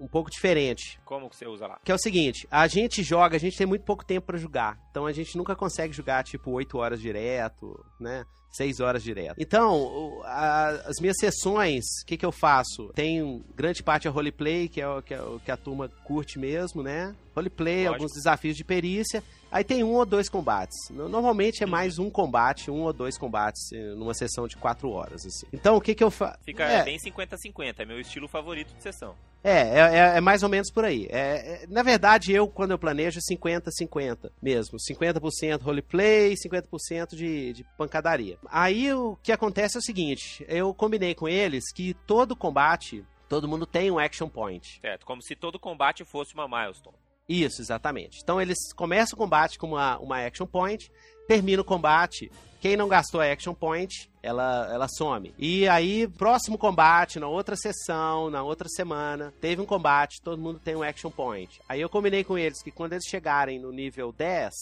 [0.00, 0.98] um pouco diferente.
[1.04, 1.78] Como que você usa lá?
[1.84, 4.78] Que é o seguinte, a gente joga, a gente tem muito pouco tempo pra jogar.
[4.90, 8.24] Então a gente nunca consegue jogar, tipo, 8 horas direto, né?
[8.50, 9.36] 6 horas direto.
[9.38, 12.88] Então, a- as minhas sessões, o que, que eu faço?
[12.94, 16.82] Tem grande parte é roleplay, que é, o que, é que a turma curte mesmo,
[16.82, 17.14] né?
[17.36, 17.94] Roleplay, Lógico.
[17.94, 19.22] alguns desafios de perícia.
[19.50, 20.76] Aí tem um ou dois combates.
[20.90, 24.88] No- Normalmente é mais um combate, um ou dois combates eh, numa sessão de 4
[24.90, 25.46] horas, assim.
[25.52, 26.38] Então, o que que eu faço?
[26.44, 26.84] Fica É.
[26.84, 29.14] bem 50-50, é meu estilo favorito de sessão.
[29.42, 31.06] É, é, é- é mais ou menos por aí.
[31.10, 34.78] É, é- na verdade, eu, quando eu planejo, é 50-50 mesmo.
[34.78, 38.38] 50% roleplay, 50% de, de pancadaria.
[38.50, 43.48] Aí o que acontece é o seguinte: eu combinei com eles que todo combate, todo
[43.48, 44.78] mundo tem um action point.
[44.80, 45.04] Certo?
[45.06, 46.96] Como se todo combate fosse uma milestone.
[47.32, 48.18] Isso, exatamente.
[48.22, 50.90] Então eles começam o combate com uma, uma action point,
[51.28, 52.28] termina o combate.
[52.60, 55.32] Quem não gastou a action point, ela, ela some.
[55.38, 60.58] E aí, próximo combate, na outra sessão, na outra semana, teve um combate, todo mundo
[60.58, 61.60] tem um action point.
[61.68, 64.52] Aí eu combinei com eles que quando eles chegarem no nível 10,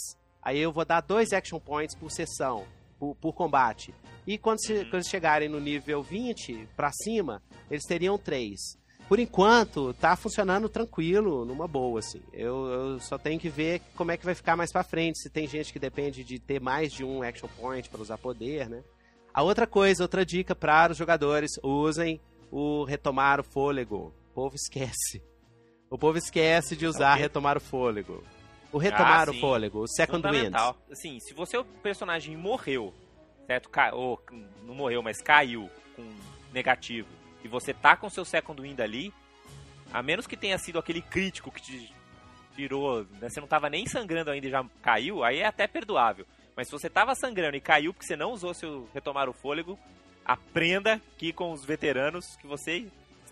[0.43, 2.67] aí eu vou dar dois action points por sessão,
[3.01, 3.95] por, por combate.
[4.27, 8.61] E quando, se- quando eles chegarem no nível 20 pra cima, eles teriam três.
[9.09, 12.21] Por enquanto, tá funcionando tranquilo, numa boa, assim.
[12.33, 15.19] Eu, eu só tenho que ver como é que vai ficar mais pra frente.
[15.19, 18.69] Se tem gente que depende de ter mais de um action point pra usar poder,
[18.69, 18.85] né?
[19.33, 24.13] A outra coisa, outra dica para os jogadores, usem o retomar o fôlego.
[24.31, 25.23] O povo esquece.
[25.91, 27.23] O povo esquece de usar quê?
[27.23, 28.23] retomar o fôlego.
[28.71, 30.53] O retomar Ah, o fôlego, o second wind.
[30.93, 32.93] Assim, se você o personagem morreu,
[33.47, 33.71] certo?
[33.71, 34.21] Ca- Ou
[34.67, 36.07] não morreu, mas caiu com
[36.53, 37.09] negativo,
[37.45, 39.13] e você tá com seu second wind ali,
[39.93, 41.95] a menos que tenha sido aquele crítico que te
[42.55, 43.29] tirou, né?
[43.29, 46.27] Você não tava nem sangrando ainda e já caiu, aí é até perdoável.
[46.57, 49.79] Mas se você tava sangrando e caiu porque você não usou seu retomar o fôlego,
[50.25, 52.89] aprenda aqui com os veteranos que você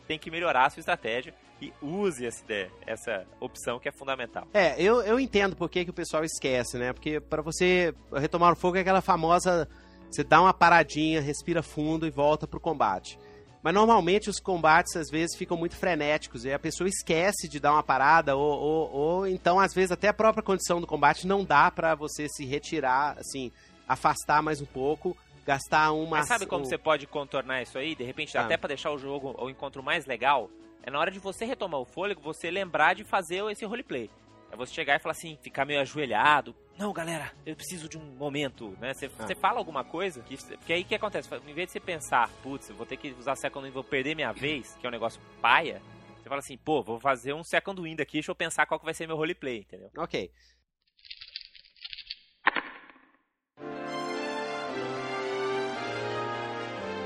[0.07, 4.47] tem que melhorar a sua estratégia e use essa ideia, essa opção que é fundamental.
[4.55, 6.93] É, eu, eu entendo por que, que o pessoal esquece, né?
[6.93, 9.69] Porque pra você retomar o fogo é aquela famosa.
[10.11, 13.19] Você dá uma paradinha, respira fundo e volta pro combate.
[13.67, 17.73] Mas normalmente os combates às vezes ficam muito frenéticos e a pessoa esquece de dar
[17.73, 21.45] uma parada, ou, ou, ou então às vezes até a própria condição do combate não
[21.45, 23.51] dá pra você se retirar, assim,
[23.89, 26.19] afastar mais um pouco, gastar uma.
[26.19, 27.97] Mas sabe como um- você pode contornar isso aí?
[27.97, 28.43] De repente, Ah.
[28.43, 30.49] até pra deixar o jogo, o encontro mais legal,
[30.85, 34.09] é na hora de você retomar o fôlego, você lembrar de fazer esse roleplay.
[34.53, 38.05] É você chegar e falar assim, ficar meio ajoelhado, não, galera, eu preciso de um
[38.17, 38.93] momento, né?
[38.93, 39.27] Você, Ah.
[39.41, 41.29] fala alguma coisa, que, porque aí o que acontece?
[41.47, 44.15] Em vez de você pensar, putz, eu vou ter que usar second wind, vou perder
[44.15, 45.81] minha vez, que é um negócio paia,
[46.17, 48.85] você fala assim, pô, vou fazer um second wind aqui, deixa eu pensar qual que
[48.85, 49.91] vai ser meu roleplay, entendeu?
[49.97, 50.31] Ok.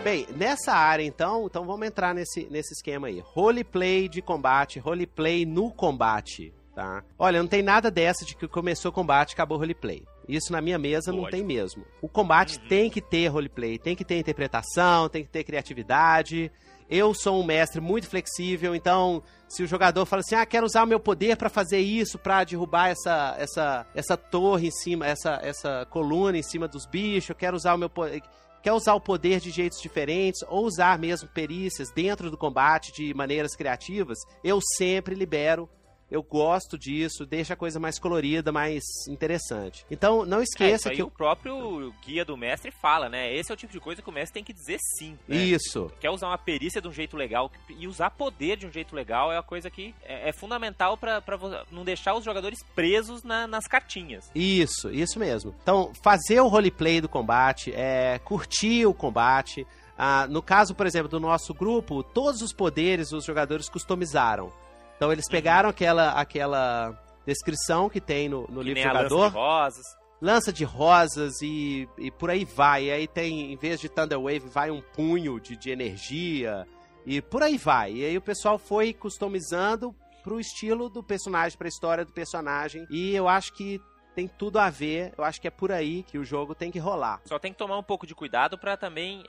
[0.03, 3.21] Bem, nessa área então, então vamos entrar nesse, nesse esquema aí.
[3.21, 7.05] Roleplay de combate, roleplay no combate, tá?
[7.19, 10.03] Olha, não tem nada dessa de que começou o combate, acabou o roleplay.
[10.29, 11.37] Isso na minha mesa não Lógico.
[11.37, 11.85] tem mesmo.
[12.01, 12.69] O combate Uhum.
[12.69, 16.51] tem que ter roleplay, tem que ter interpretação, tem que ter criatividade.
[16.88, 20.83] Eu sou um mestre muito flexível, então se o jogador fala assim, ah, quero usar
[20.83, 25.38] o meu poder pra fazer isso, pra derrubar essa, essa, essa torre em cima, essa,
[25.43, 28.23] essa coluna em cima dos bichos, eu quero usar o meu poder.
[28.62, 33.14] Quer usar o poder de jeitos diferentes ou usar mesmo perícias dentro do combate de
[33.14, 35.69] maneiras criativas, eu sempre libero.
[36.11, 39.87] Eu gosto disso, deixa a coisa mais colorida, mais interessante.
[39.90, 41.03] Então, não É, esqueça aí que.
[41.03, 43.33] o próprio guia do mestre fala, né?
[43.33, 45.16] Esse é o tipo de coisa que o mestre tem que dizer sim.
[45.29, 45.37] Né?
[45.37, 45.90] Isso.
[46.01, 49.31] Quer usar uma perícia de um jeito legal e usar poder de um jeito legal
[49.33, 50.99] é uma coisa que é, é fundamental
[51.38, 54.31] vo- não deixar os jogadores presos na- nas cartinhas.
[54.35, 55.55] Isso, isso mesmo.
[55.62, 59.64] Então, fazer o roleplay do combate, é, curtir o combate.
[59.96, 64.53] Ah, no caso, por exemplo, do nosso grupo, todos os poderes os jogadores customizaram.
[65.01, 66.93] Então, eles pegaram aquela, aquela
[67.25, 69.87] descrição que tem no, no que livro a lança jogador, de rosas.
[70.21, 72.85] lança de rosas e, e por aí vai.
[72.85, 76.67] E aí tem, em vez de Thunder Wave, vai um punho de, de energia
[77.07, 77.95] e por aí vai.
[77.95, 82.87] E aí o pessoal foi customizando pro estilo do personagem, pra história do personagem.
[82.91, 83.81] E eu acho que
[84.15, 85.15] tem tudo a ver.
[85.17, 87.23] Eu acho que é por aí que o jogo tem que rolar.
[87.25, 89.25] Só tem que tomar um pouco de cuidado pra também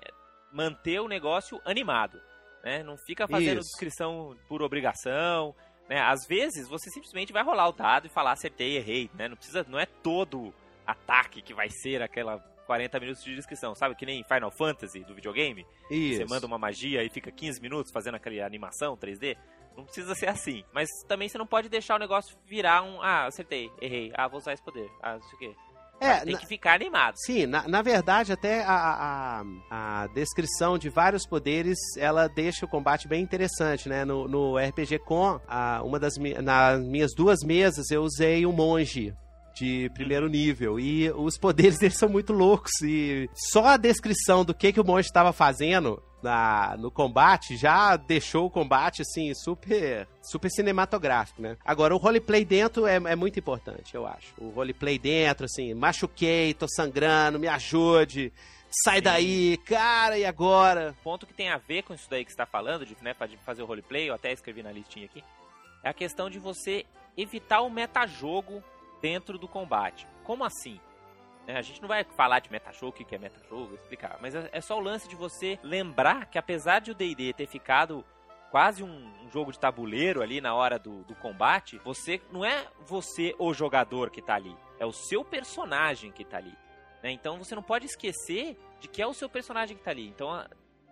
[0.52, 2.20] manter o negócio animado,
[2.64, 2.84] né?
[2.84, 3.70] Não fica fazendo Isso.
[3.70, 5.56] descrição por obrigação,
[5.90, 6.00] né?
[6.02, 9.28] Às vezes você simplesmente vai rolar o dado e falar acertei, errei, né?
[9.28, 10.54] Não precisa, não é todo
[10.86, 13.96] ataque que vai ser aquela 40 minutos de descrição, sabe?
[13.96, 16.20] Que nem Final Fantasy do videogame, Isso.
[16.20, 19.38] você manda uma magia e fica 15 minutos fazendo aquela animação 3D.
[19.76, 20.64] Não precisa ser assim.
[20.74, 23.02] Mas também você não pode deixar o negócio virar um.
[23.02, 24.12] Ah, acertei, errei.
[24.16, 24.90] Ah, vou usar esse poder.
[25.02, 25.56] Ah, não sei o quê.
[26.02, 27.14] É, Tem na- que ficar animado.
[27.18, 32.68] Sim, na, na verdade, até a, a, a descrição de vários poderes, ela deixa o
[32.70, 34.04] combate bem interessante, né?
[34.04, 38.52] No, no RPG Com, a, uma das mi- nas minhas duas mesas, eu usei um
[38.52, 39.14] monge
[39.54, 40.80] de primeiro nível.
[40.80, 42.72] E os poderes deles são muito loucos.
[42.82, 47.96] E só a descrição do que, que o monge estava fazendo na, no combate já
[47.96, 51.58] deixou o combate, assim, super, super cinematográfico, né?
[51.66, 54.34] Agora, o roleplay dentro é, é muito importante, eu acho.
[54.38, 58.32] O roleplay dentro, assim, machuquei, tô sangrando, me ajude,
[58.84, 59.04] sai Sim.
[59.04, 60.96] daí, cara, e agora?
[61.04, 63.64] ponto que tem a ver com isso daí que você está falando, de, né, fazer
[63.64, 65.24] o roleplay, eu até escrevi na listinha aqui,
[65.84, 66.86] é a questão de você
[67.18, 68.64] evitar o metajogo
[69.02, 70.08] dentro do combate.
[70.24, 70.80] Como assim?
[71.48, 74.50] Né, A gente não vai falar de metajogo, o que é metajogo, explicar, mas é
[74.52, 78.06] é só o lance de você lembrar que apesar de o D&D ter ficado
[78.52, 83.34] quase um, jogo de tabuleiro ali na hora do, do combate, você não é você
[83.40, 86.54] o jogador que tá ali, é o seu personagem que tá ali.
[87.02, 87.12] né?
[87.12, 90.08] Então você não pode esquecer de que é o seu personagem que tá ali.
[90.08, 90.48] Então, a-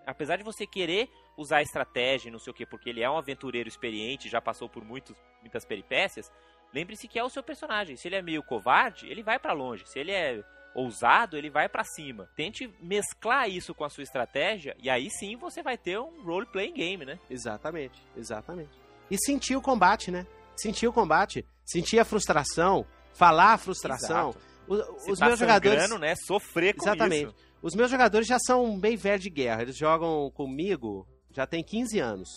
[0.05, 3.67] apesar de você querer usar estratégia não sei o que, porque ele é um aventureiro
[3.69, 6.31] experiente, já passou por muitos, muitas peripécias,
[6.73, 7.95] lembre-se que é o seu personagem.
[7.95, 9.83] Se ele é meio covarde, ele vai pra longe.
[9.87, 10.43] Se ele é
[10.75, 12.29] ousado, ele vai pra cima.
[12.35, 16.73] Tente mesclar isso com a sua estratégia e aí sim você vai ter um role-playing
[16.73, 17.19] game, né?
[17.29, 18.71] Exatamente, exatamente.
[19.09, 20.25] E sentir o combate, né?
[20.55, 24.29] Sentir o combate, sentir a frustração, falar a frustração.
[24.29, 24.49] Exato.
[24.67, 25.99] O- Se os tá meus jogadores.
[25.99, 26.13] né?
[26.27, 27.25] Sofrer com Exatamente.
[27.29, 27.35] isso.
[27.61, 29.63] Os meus jogadores já são bem velhos de guerra.
[29.63, 32.29] Eles jogam comigo já tem 15 anos.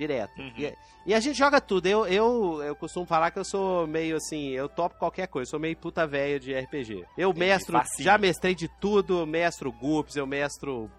[0.00, 0.40] Direto.
[0.40, 0.52] Uhum.
[0.56, 1.86] E, e a gente joga tudo.
[1.86, 5.60] Eu, eu, eu costumo falar que eu sou meio assim, eu topo qualquer coisa, sou
[5.60, 7.04] meio puta velha de RPG.
[7.18, 8.04] Eu mestro, facinho.
[8.04, 10.90] já mestrei de tudo, eu mestro GUPS, eu mestro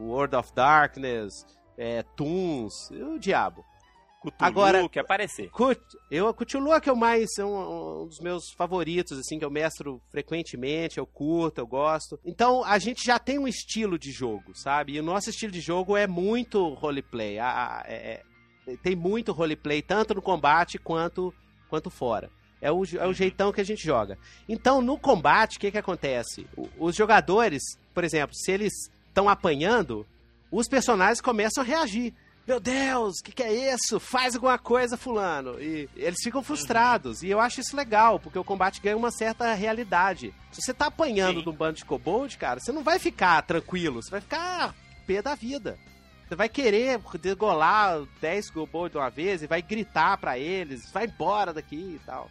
[0.00, 1.32] World of Darkness,
[1.78, 3.64] é, Toons, o diabo.
[4.22, 5.50] Cthulhu, Agora- que aparecer.
[5.50, 9.44] Cut, eu, Cthulhu é que eu mais, é um, um dos meus favoritos, assim, que
[9.44, 12.18] eu mestro frequentemente, eu curto, eu gosto.
[12.24, 14.92] Então, a gente já tem um estilo de jogo, sabe?
[14.94, 17.38] E o nosso estilo de jogo é muito roleplay.
[17.40, 18.22] A- a- é- é-
[18.82, 21.32] tem muito roleplay, tanto no combate quanto,
[21.68, 22.30] quanto fora.
[22.60, 24.16] É o, é o jeitão que a gente joga.
[24.48, 26.46] Então, no combate, o que que acontece?
[26.56, 27.60] O- os jogadores,
[27.92, 28.72] por exemplo, se eles
[29.08, 30.06] estão apanhando,
[30.50, 32.14] os personagens começam a reagir.
[32.46, 33.98] Meu Deus, o que, que é isso?
[34.00, 35.60] Faz alguma coisa, fulano.
[35.60, 37.22] E eles ficam frustrados.
[37.22, 40.34] E eu acho isso legal, porque o combate ganha uma certa realidade.
[40.52, 41.42] Se você tá apanhando Sim.
[41.44, 44.02] de um bando de kobold, cara, você não vai ficar tranquilo.
[44.02, 44.74] Você vai ficar
[45.06, 45.78] pé da vida.
[46.32, 51.04] Você vai querer degolar 10 kobold de uma vez e vai gritar pra eles, vai
[51.04, 52.30] embora daqui e tal.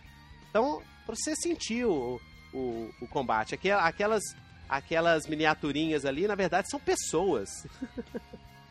[0.49, 2.19] Então, pra você sentir o,
[2.51, 3.53] o, o combate.
[3.53, 4.23] Aquela- Aquelas,
[4.67, 7.47] aquelas miniaturinhas ali, na verdade, são pessoas.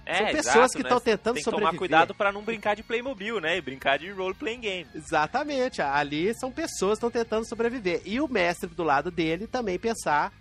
[0.06, 0.88] É, São pessoas exato, que né?
[0.88, 1.78] estão tentando Tem que tomar sobreviver.
[1.78, 3.58] cuidado pra não brincar de Playmobil, né?
[3.58, 4.86] E brincar de role-playing game.
[4.92, 8.02] Exatamente, ali são pessoas que estão tentando sobreviver.
[8.04, 10.32] E o mestre do lado dele também pensar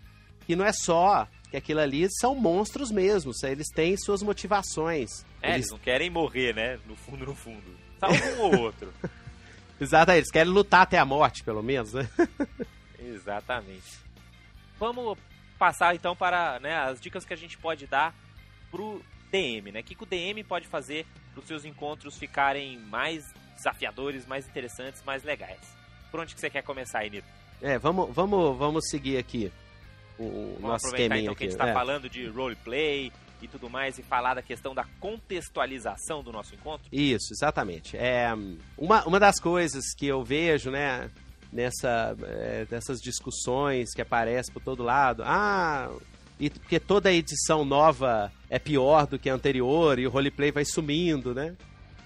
[0.47, 5.25] que não é só que aquilo ali são monstros mesmos, eles têm suas motivações.
[5.41, 6.79] É, eles eles, não querem morrer, né?
[6.85, 7.75] No fundo, no fundo.
[7.99, 8.93] Salvo um ou outro.
[9.81, 12.07] exatamente, eles querem lutar até a morte, pelo menos, né?
[12.99, 13.99] Exatamente.
[14.77, 15.17] Vamos
[15.57, 18.13] passar então para né, as dicas que a gente pode dar
[18.69, 19.79] pro DM, né?
[19.79, 24.47] O que, que o DM pode fazer para os seus encontros ficarem mais desafiadores, mais
[24.47, 25.59] interessantes, mais legais.
[26.11, 27.27] Por onde que você quer começar aí, Nito?
[27.61, 29.51] É, vamos, vamos, vamos seguir aqui
[30.19, 31.43] o, o Vamos nosso aproveitar então que a aqui.
[31.45, 31.73] gente está é.
[31.73, 36.87] falando de roleplay e tudo mais e falar da questão da contextualização do nosso encontro.
[36.91, 37.95] Isso, exatamente.
[37.97, 38.29] É,
[38.77, 41.09] uma, uma das coisas que eu vejo, né,
[41.51, 45.89] nessa, é, dessas discussões que aparecem por todo lado, ah,
[46.39, 50.65] e porque toda edição nova é pior do que a anterior e o roleplay vai
[50.65, 51.55] sumindo, né?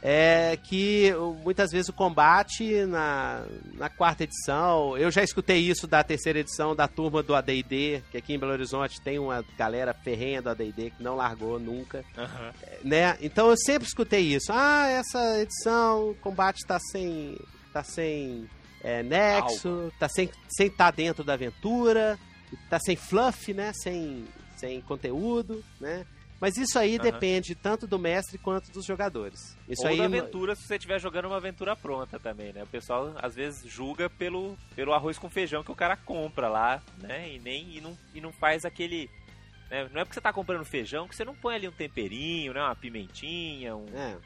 [0.05, 1.13] É que
[1.43, 6.75] muitas vezes o combate na, na quarta edição, eu já escutei isso da terceira edição
[6.75, 10.91] da turma do AD&D, que aqui em Belo Horizonte tem uma galera ferrenha do AD&D
[10.91, 12.03] que não largou nunca
[12.83, 13.17] né?
[13.21, 14.51] Então eu sempre escutei isso.
[14.51, 17.37] Ah, essa edição, o combate tá sem.
[17.71, 18.49] tá sem
[18.81, 22.19] é, nexo, tá sem sem tá dentro da aventura,
[22.69, 23.71] tá sem fluff, né?
[23.73, 24.25] Sem,
[24.57, 26.05] sem conteúdo, né?
[26.43, 27.03] Mas isso aí Aham.
[27.03, 29.55] depende tanto do mestre quanto dos jogadores.
[29.65, 32.63] Isso Ou aí da aventura se você estiver jogando uma aventura pronta também, né?
[32.63, 36.83] O pessoal às vezes julga pelo, pelo arroz com feijão que o cara compra lá,
[36.97, 37.29] né?
[37.31, 39.09] E nem e não, e não faz aquele.
[39.71, 39.87] né?
[39.93, 42.61] Não é porque você tá comprando feijão que você não põe ali um temperinho, né?
[42.61, 44.17] Uma pimentinha, um, É.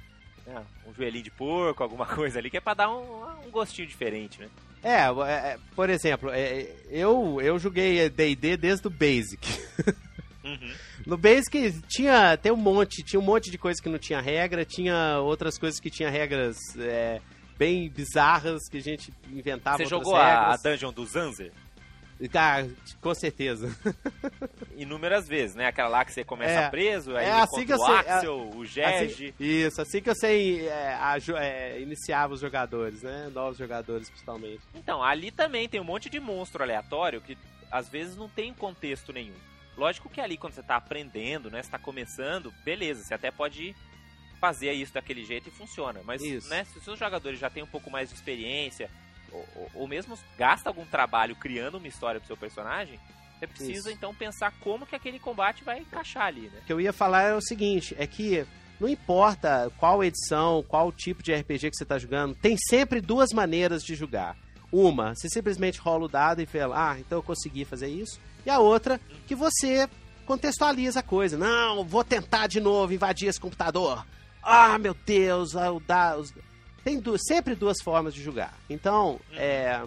[0.47, 0.65] né?
[0.87, 4.41] um joelhinho de porco, alguma coisa ali, que é pra dar um, um gostinho diferente,
[4.41, 4.49] né?
[4.81, 9.37] É, é, é, por exemplo, é, eu, eu joguei D&D desde o Basic.
[10.47, 10.73] Uhum.
[11.05, 14.63] No Basic tinha tem um monte, tinha um monte de coisa que não tinha regra,
[14.65, 17.19] tinha outras coisas que tinha regras é,
[17.57, 20.61] bem bizarras que a gente inventava Você jogou a, a regras.
[20.63, 21.51] Dungeon do Zanzer?
[22.33, 22.65] Ah,
[22.99, 23.69] com certeza.
[24.75, 25.67] Inúmeras vezes, né?
[25.67, 26.69] Aquela lá que você começa É.
[26.69, 29.27] preso, aí É assim que eu o sei, é- Axel, o Gege.
[29.27, 33.29] Assim- isso, assim que eu sei é, aju- é, iniciava os jogadores, né?
[33.33, 34.61] Novos jogadores, principalmente.
[34.73, 37.37] Então, ali também tem um monte de monstro aleatório que
[37.71, 39.35] às vezes não tem contexto nenhum.
[39.77, 43.75] Lógico que ali quando você tá aprendendo, né, você tá começando, beleza, você até pode
[44.41, 46.01] fazer isso daquele jeito e funciona.
[46.03, 48.89] Mas, né, se os seus jogadores já têm um pouco mais de experiência,
[49.31, 52.99] ou, ou- ou mesmo gasta algum trabalho criando uma história pro seu personagem,
[53.39, 53.91] você precisa Isso.
[53.91, 56.59] então pensar como que aquele combate vai encaixar ali, né?
[56.63, 58.45] O que eu ia falar é o seguinte, é que
[58.79, 63.29] não importa qual edição, qual tipo de RPG que você está jogando, tem sempre duas
[63.31, 64.35] maneiras de jogar.
[64.71, 68.19] Uma, você simplesmente rola o dado e fala, ah, então eu consegui fazer isso.
[68.47, 69.89] E a outra, que você
[70.25, 71.37] contextualiza a coisa.
[71.37, 74.05] Não, vou tentar de novo invadir esse computador.
[74.41, 75.51] Ah, meu Deus,
[76.81, 78.53] tem du- sempre duas formas de jogar.
[78.69, 79.81] Então, é,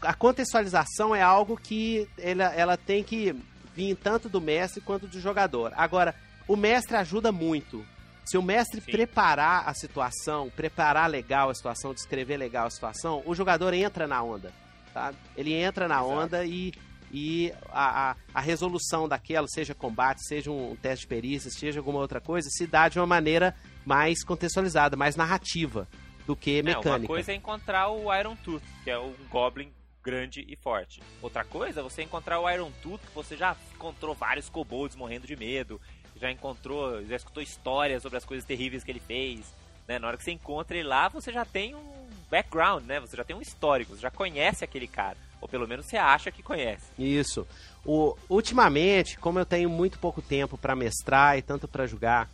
[0.00, 3.34] a contextualização é algo que ela, ela tem que
[3.74, 5.72] vir tanto do mestre quanto do jogador.
[5.76, 6.14] Agora,
[6.46, 7.84] o mestre ajuda muito.
[8.24, 8.92] Se o mestre Sim.
[8.92, 14.22] preparar a situação, preparar legal a situação, descrever legal a situação, o jogador entra na
[14.22, 14.52] onda,
[14.94, 15.16] sabe?
[15.36, 16.08] Ele entra na Exato.
[16.08, 16.72] onda e,
[17.12, 21.98] e a, a, a resolução daquela, seja combate, seja um teste de perícia, seja alguma
[21.98, 25.86] outra coisa, se dá de uma maneira mais contextualizada, mais narrativa
[26.26, 26.90] do que É, mecânica.
[26.90, 29.70] uma coisa é encontrar o Iron Tooth, que é um Goblin
[30.02, 31.02] grande e forte.
[31.20, 35.26] Outra coisa é você encontrar o Iron Tooth, que você já encontrou vários kobolds morrendo
[35.26, 35.80] de medo,
[36.20, 39.52] já encontrou, já escutou histórias sobre as coisas terríveis que ele fez.
[39.86, 39.98] Né?
[39.98, 41.92] Na hora que você encontra ele lá, você já tem um
[42.30, 42.98] background, né?
[43.00, 45.16] Você já tem um histórico, você já conhece aquele cara.
[45.42, 46.84] Ou pelo menos você acha que conhece.
[46.98, 47.46] Isso.
[47.84, 52.30] O, ultimamente, como eu tenho muito pouco tempo para mestrar e tanto para jogar,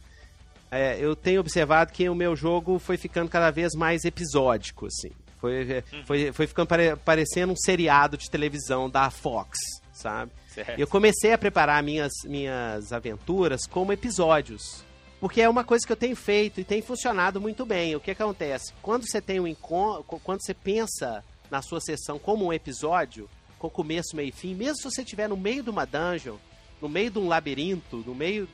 [0.71, 5.11] é, eu tenho observado que o meu jogo foi ficando cada vez mais episódico, assim.
[5.41, 9.59] Foi, é, foi, foi ficando pare- parecendo um seriado de televisão da Fox,
[9.93, 10.31] sabe?
[10.49, 10.79] Certo?
[10.79, 14.85] Eu comecei a preparar minhas, minhas aventuras como episódios.
[15.21, 17.97] Porque é uma coisa que eu tenho feito e tem funcionado muito bem.
[17.97, 18.73] O que acontece?
[18.83, 23.29] Quando você tem um encontro, quando você pensa na sua sessão como um episódio,
[23.59, 26.37] com começo, meio e fim, mesmo se você estiver no meio de uma dungeon,
[26.81, 28.49] no meio de um labirinto, no meio,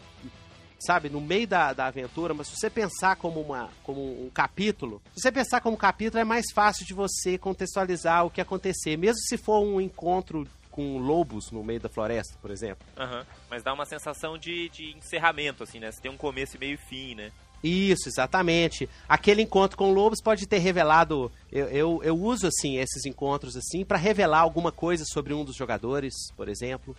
[0.78, 5.03] sabe, no meio da, da aventura, mas se você pensar como, uma, como um capítulo,
[5.14, 9.18] se você pensar como capítulo, é mais fácil de você contextualizar o que acontecer, mesmo
[9.18, 12.84] se for um encontro com lobos no meio da floresta, por exemplo.
[12.97, 13.24] Aham.
[13.49, 15.92] Mas dá uma sensação de, de encerramento, assim, né?
[15.92, 17.30] Você tem um começo e meio e fim, né?
[17.65, 18.89] Isso, exatamente.
[19.09, 21.33] Aquele encontro com lobos pode ter revelado.
[21.51, 25.57] Eu, eu, eu uso assim esses encontros assim para revelar alguma coisa sobre um dos
[25.57, 26.95] jogadores, por exemplo.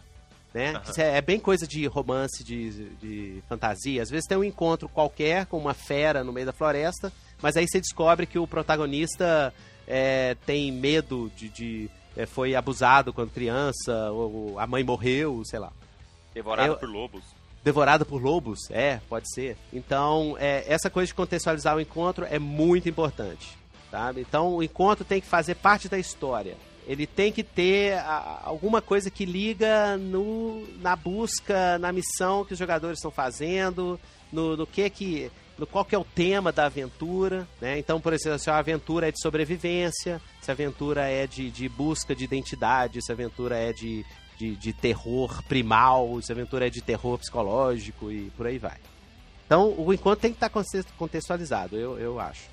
[0.55, 0.73] Né?
[0.89, 4.01] Isso é, é bem coisa de romance, de, de fantasia.
[4.01, 7.11] Às vezes tem um encontro qualquer com uma fera no meio da floresta,
[7.41, 9.53] mas aí você descobre que o protagonista
[9.87, 11.49] é, tem medo de.
[11.49, 15.71] de é, foi abusado quando criança, ou a mãe morreu, sei lá.
[16.33, 17.34] Devorado Eu- por lobos.
[17.65, 18.69] Devorado por lobos?
[18.69, 19.57] É, pode ser.
[19.73, 23.57] Então, é, essa coisa de contextualizar o encontro é muito importante.
[23.89, 24.21] Sabe?
[24.21, 26.55] Então, o encontro tem que fazer parte da história.
[26.87, 32.53] Ele tem que ter a- alguma coisa que liga no, na busca, na missão que
[32.53, 33.99] os jogadores estão fazendo,
[34.31, 35.31] no, no que que.
[35.57, 37.79] No qual que é o tema da aventura, né?
[37.79, 41.67] Então, por exemplo, se a aventura é de sobrevivência, se a aventura é de, de
[41.69, 44.05] busca de identidade, se a aventura é de,
[44.37, 48.79] de, de terror primal, se a aventura é de terror psicológico e por aí vai.
[49.45, 52.49] Então, o encontro tem que estar conte- contextualizado, eu, eu acho.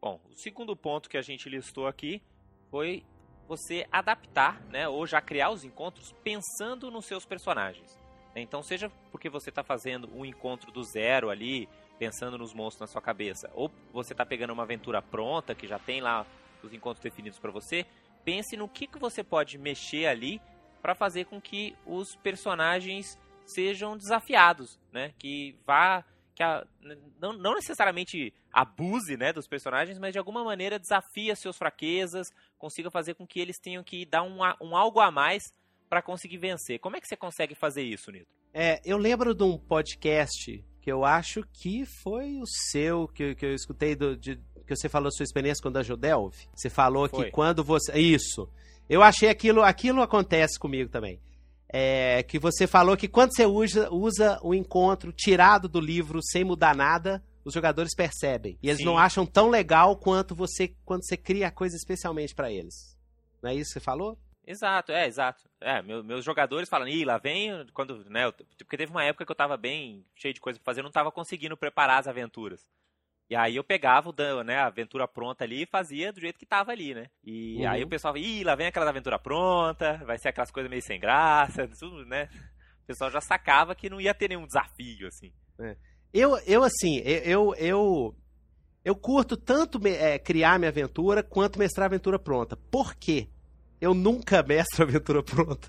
[0.00, 2.22] Bom, o segundo ponto que a gente listou aqui
[2.70, 3.04] foi
[3.48, 7.97] você adaptar, né, ou já criar os encontros pensando nos seus personagens.
[8.40, 11.68] Então, seja porque você está fazendo um encontro do zero ali,
[11.98, 15.78] pensando nos monstros na sua cabeça, ou você está pegando uma aventura pronta que já
[15.78, 16.24] tem lá
[16.62, 17.86] os encontros definidos para você,
[18.24, 20.40] pense no que, que você pode mexer ali
[20.82, 25.12] para fazer com que os personagens sejam desafiados, né?
[25.18, 26.64] Que vá que a-
[27.18, 32.32] não, não necessariamente abuse né, dos personagens, mas de alguma maneira desafie as suas fraquezas,
[32.56, 35.52] consiga fazer com que eles tenham que dar um, um algo a mais
[35.88, 36.78] para conseguir vencer.
[36.78, 38.26] Como é que você consegue fazer isso, Nito?
[38.52, 43.46] É, eu lembro de um podcast que eu acho que foi o seu, que, que
[43.46, 44.36] eu escutei, do, de,
[44.66, 46.48] que você falou sua experiência com o Dungeon Delve.
[46.54, 47.26] Você falou Foi.
[47.26, 47.98] que quando você...
[47.98, 48.48] Isso.
[48.88, 51.20] Eu achei aquilo, aquilo acontece comigo também.
[51.70, 56.42] É, que você falou que quando você usa, usa o encontro tirado do livro sem
[56.42, 58.58] mudar nada, os jogadores percebem.
[58.62, 58.86] E eles Sim.
[58.86, 62.96] não acham tão legal quanto você quando você cria a coisa especialmente pra eles.
[63.42, 64.18] Não é isso que você falou?
[64.48, 65.46] Exato, é, exato.
[65.60, 69.26] É, meu- meus jogadores falam, ih, lá vem, quando, né, eu- porque teve uma época
[69.26, 72.08] que eu tava bem cheio de coisa pra fazer, eu não tava conseguindo preparar as
[72.08, 72.66] aventuras.
[73.28, 76.46] E aí eu pegava o né, a aventura pronta ali e fazia do jeito que
[76.46, 77.10] tava ali, né?
[77.22, 77.68] E Uhum.
[77.70, 80.98] aí o pessoal, ih, lá vem aquela aventura pronta, vai ser aquelas coisas meio sem
[80.98, 82.30] graça, tudo, né?
[82.84, 85.30] O pessoal já sacava que não ia ter nenhum desafio, assim.
[86.10, 88.16] Eu, eu assim, eu, eu, eu,
[88.82, 92.56] eu curto tanto é, criar minha aventura quanto mestrar a aventura pronta.
[92.56, 93.28] Por quê?
[93.80, 95.68] Eu nunca mestro a aventura pronta.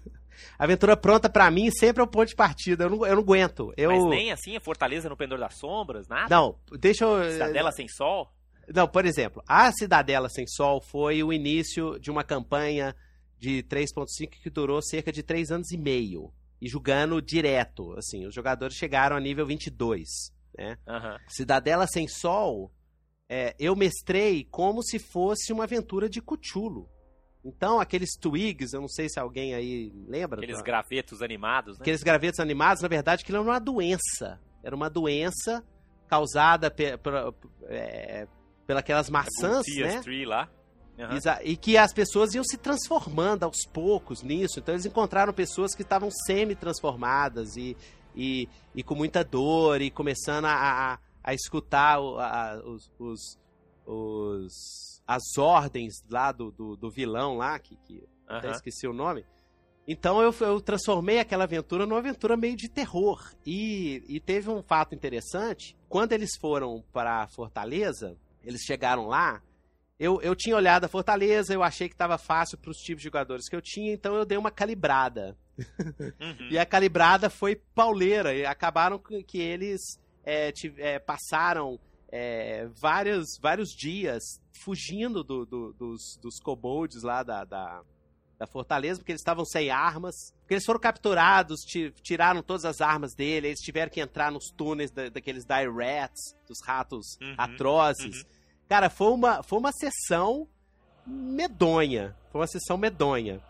[0.57, 2.85] A aventura pronta, pra mim, sempre é o ponto de partida.
[2.85, 3.73] Eu não, eu não aguento.
[3.75, 3.91] Eu...
[3.91, 6.33] Mas nem assim, a Fortaleza no Pendor das Sombras, nada?
[6.33, 7.31] Não, deixa eu.
[7.31, 8.31] Cidadela Sem Sol?
[8.73, 12.95] Não, por exemplo, a Cidadela Sem Sol foi o início de uma campanha
[13.37, 16.31] de 3.5 que durou cerca de 3 anos e meio.
[16.61, 20.07] E jogando direto, assim, os jogadores chegaram a nível 22,
[20.57, 20.77] né?
[20.87, 21.17] Aham.
[21.27, 22.71] Cidadela Sem Sol,
[23.29, 26.89] é, eu mestrei como se fosse uma aventura de Cthulhu.
[27.55, 30.39] Então, aqueles twigs, eu não sei se alguém aí lembra.
[30.39, 30.63] Aqueles tá?
[30.63, 31.81] gravetos animados, né?
[31.81, 34.39] Aqueles gravetos animados, na verdade, aquilo era uma doença.
[34.63, 35.63] Era uma doença
[36.07, 37.33] causada pe pela,
[37.67, 38.27] é,
[38.65, 40.01] pelas maçãs, né?
[40.01, 40.49] Tree lá.
[41.15, 44.59] Exa- E que as pessoas iam se transformando aos poucos nisso.
[44.59, 47.77] Então eles encontraram pessoas que estavam semi-transformadas e,
[48.15, 50.51] e, e com muita dor e começando a,
[50.93, 53.39] a, a escutar o- a- os, os,
[53.85, 59.25] os- as ordens lá do, do, do vilão lá, que, que até esqueci o nome.
[59.87, 63.19] Então eu, eu transformei aquela aventura numa aventura meio de terror.
[63.43, 65.75] E, e teve um fato interessante.
[65.87, 69.41] Quando eles foram para Fortaleza, eles chegaram lá.
[69.99, 73.05] Eu, eu tinha olhado a Fortaleza, eu achei que estava fácil para os tipos de
[73.05, 75.35] jogadores que eu tinha, então eu dei uma calibrada.
[75.57, 76.49] Uhum.
[76.51, 78.35] E a calibrada foi pauleira.
[78.35, 81.79] E acabaram que, que eles é, tive- é, passaram
[82.11, 84.23] é, vários, vários dias
[84.63, 87.81] fugindo do- do- dos, dos kobolds lá da, da,
[88.37, 90.15] da fortaleza, porque eles estavam sem armas.
[90.41, 94.49] Porque eles foram capturados, ti- tiraram todas as armas dele, eles tiveram que entrar nos
[94.51, 98.25] túneis da- daqueles dire rats, dos ratos Uhum, atrozes.
[98.67, 100.47] Cara, foi uma, foi uma sessão
[101.05, 102.15] medonha.
[102.31, 103.41] Foi uma sessão medonha.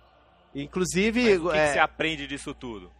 [0.54, 1.24] Inclusive.
[1.24, 2.92] Mas o que, é, que você aprende disso tudo?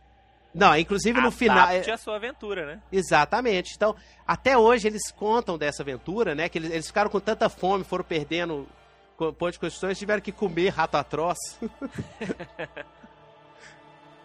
[0.54, 1.68] Não, inclusive no final.
[1.68, 2.82] A sua aventura, né?
[2.92, 3.74] Exatamente.
[3.76, 3.96] Então,
[4.26, 6.50] até hoje eles contam dessa aventura, né?
[6.50, 8.68] Que eles, eles ficaram com tanta fome, foram perdendo
[9.16, 11.38] co- ponto de constituição, eles tiveram que comer rato atroz.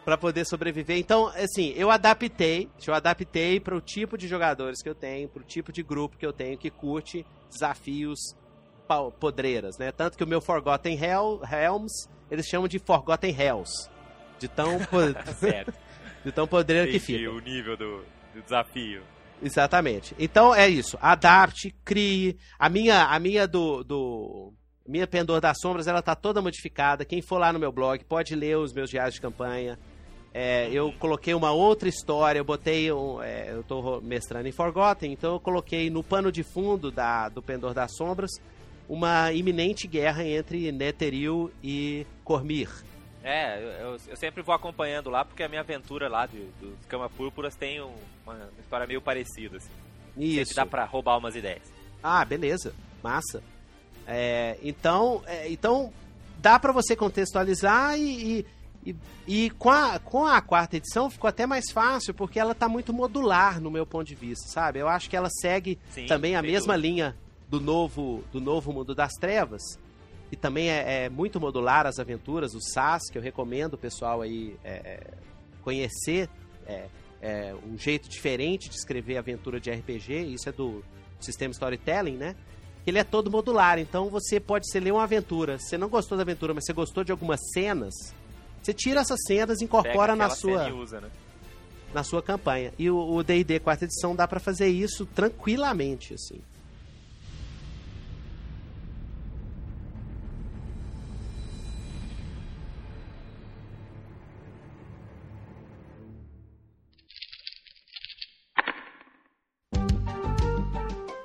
[0.05, 0.99] Pra poder sobreviver.
[0.99, 5.43] Então, assim, eu adaptei, eu adaptei para o tipo de jogadores que eu tenho, pro
[5.43, 8.19] tipo de grupo que eu tenho que curte desafios
[9.19, 9.91] podreiras, né?
[9.93, 13.89] Tanto que o meu Forgotten Hell, Helms, eles chamam de Forgotten Hells.
[14.39, 14.79] De tão,
[15.41, 15.73] Certo.
[16.25, 17.31] De tão podreiro que fica.
[17.31, 18.05] o nível do,
[18.35, 19.03] do desafio.
[19.43, 20.15] Exatamente.
[20.19, 20.97] Então é isso.
[21.01, 22.37] Adapte, crie.
[22.59, 24.53] A minha, a minha do, do
[24.87, 27.05] minha Pendor das Sombras, ela tá toda modificada.
[27.05, 29.79] Quem for lá no meu blog pode ler os meus diários de campanha.
[30.33, 35.13] É, eu coloquei uma outra história, eu botei um, é, eu tô mestrando em Forgotten,
[35.13, 38.33] então eu coloquei no pano de fundo da, do Pendor das Sombras
[38.89, 42.69] uma iminente guerra entre Netheril e Cormir.
[43.25, 47.09] É, eu, eu- sempre vou acompanhando lá, porque a minha aventura lá de, dos Cama
[47.09, 47.95] Púrpuras tem um-
[48.27, 49.71] uma, história meio parecida, assim.
[50.15, 50.55] Sempre Isso.
[50.55, 51.63] dá pra roubar umas ideias.
[52.03, 52.75] Ah, beleza.
[53.03, 53.43] Massa.
[54.07, 55.91] É, então, é, então
[56.39, 58.45] dá pra você contextualizar e,
[58.85, 58.97] e, e-
[59.27, 62.93] e com, a, com a quarta edição ficou até mais fácil porque ela tá muito
[62.93, 64.79] modular no meu ponto de vista, sabe?
[64.81, 66.77] Eu acho que ela segue Sim, também a mesma dúvida.
[66.77, 67.17] linha
[67.49, 69.63] do novo do novo Mundo das Trevas,
[70.35, 74.21] que também é, é muito modular as aventuras, o SAS, que eu recomendo o pessoal
[74.21, 75.01] aí é, é,
[75.63, 76.29] conhecer
[76.67, 76.89] é,
[77.23, 80.85] é, um jeito diferente de escrever aventura de RPG, isso é do
[81.21, 82.35] sistema storytelling, né?
[82.85, 85.57] Ele é todo modular, então você pode ser ler uma aventura.
[85.59, 87.95] Você não gostou da aventura, mas você gostou de algumas cenas,
[88.61, 91.11] você tira essas cenas e incorpora na sua e usa, né?
[91.95, 92.75] na sua campanha.
[92.77, 96.41] E o D&D quarta edição dá pra fazer isso tranquilamente, assim.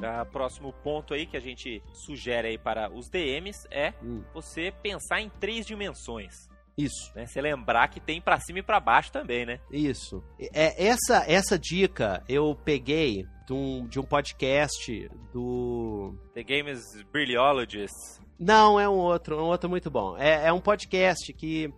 [0.01, 4.23] Ah, próximo ponto aí que a gente sugere aí para os DMs é Hum.
[4.33, 6.33] você pensar em três dimensões.
[6.77, 7.11] Isso.
[7.13, 7.25] Né?
[7.25, 9.59] Você lembrar que tem pra cima e pra baixo também, né?
[9.69, 10.23] Isso.
[10.39, 16.15] É, essa, essa dica eu peguei de um, de um podcast do.
[16.33, 16.81] The Games
[17.11, 18.21] Brilliologists.
[18.39, 20.15] Não, é um outro, um outro muito bom.
[20.17, 21.73] É, é um podcast que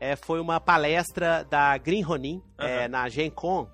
[0.00, 3.68] é, foi uma palestra da Green Ronin é, na Gen Con,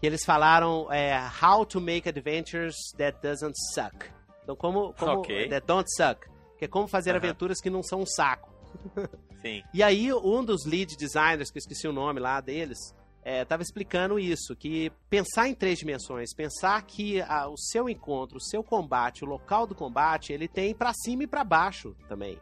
[0.00, 4.06] que eles falaram é, How to Make Adventures That Doesn't Suck.
[4.42, 4.92] Então, como.
[4.94, 5.48] como Ok.
[5.48, 6.26] That Don't Suck.
[6.58, 7.18] Que é como fazer Aham.
[7.18, 8.50] aventuras que não são um saco.
[9.42, 9.62] Sim.
[9.72, 12.78] E aí, um dos lead designers, que eu esqueci o nome lá deles,
[13.24, 18.40] estava explicando isso, que pensar em três dimensões, pensar que ah, o seu encontro, o
[18.40, 22.38] seu combate, o local do combate, ele tem pra cima e pra baixo também.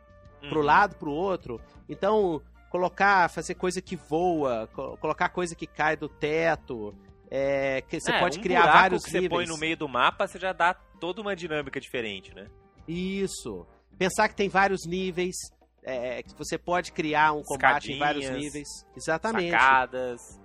[0.48, 0.66] Pro Uhum.
[0.66, 1.60] lado, pro outro.
[1.88, 6.92] Então, colocar, fazer coisa que voa, co- colocar coisa que cai do teto,
[7.30, 9.48] é, que você É, pode um criar vários que você põe níveis.
[9.48, 12.46] no meio do mapa, você já dá toda uma dinâmica diferente, né?
[12.86, 13.66] Isso.
[13.98, 15.36] Pensar que tem vários níveis,
[15.82, 18.68] é, que você pode criar um combate em vários níveis.
[18.96, 19.50] Exatamente.
[19.50, 20.40] Sacadas,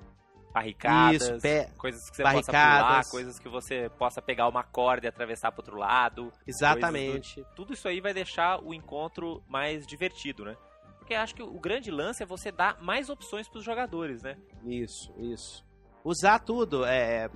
[0.54, 5.06] barricadas, Isso, pé- coisas que você possa pular, coisas que você possa pegar uma corda
[5.08, 6.32] e atravessar pro outro lado.
[6.46, 7.44] Exatamente.
[7.56, 10.56] Tudo isso aí vai deixar o encontro mais divertido, né?
[11.00, 14.38] Porque acho que o grande lance é você dar mais opções pros jogadores, né?
[14.66, 15.66] Isso, isso.
[16.04, 17.30] Usar tudo, é,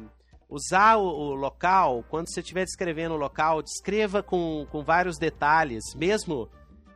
[0.50, 5.84] usar o, o local, quando você estiver descrevendo o local, descreva com, com vários detalhes,
[5.96, 6.50] mesmo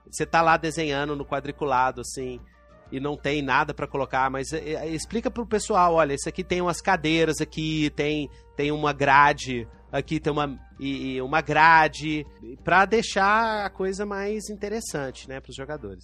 [0.10, 2.40] você tá lá desenhando no quadriculado, assim,
[2.92, 6.44] e não tem nada para colocar, mas é, é, explica pro pessoal, olha, isso aqui
[6.44, 12.26] tem umas cadeiras aqui, tem, tem uma grade, aqui tem uma, e, e uma grade,
[12.64, 16.04] para deixar a coisa mais interessante, né, pros jogadores.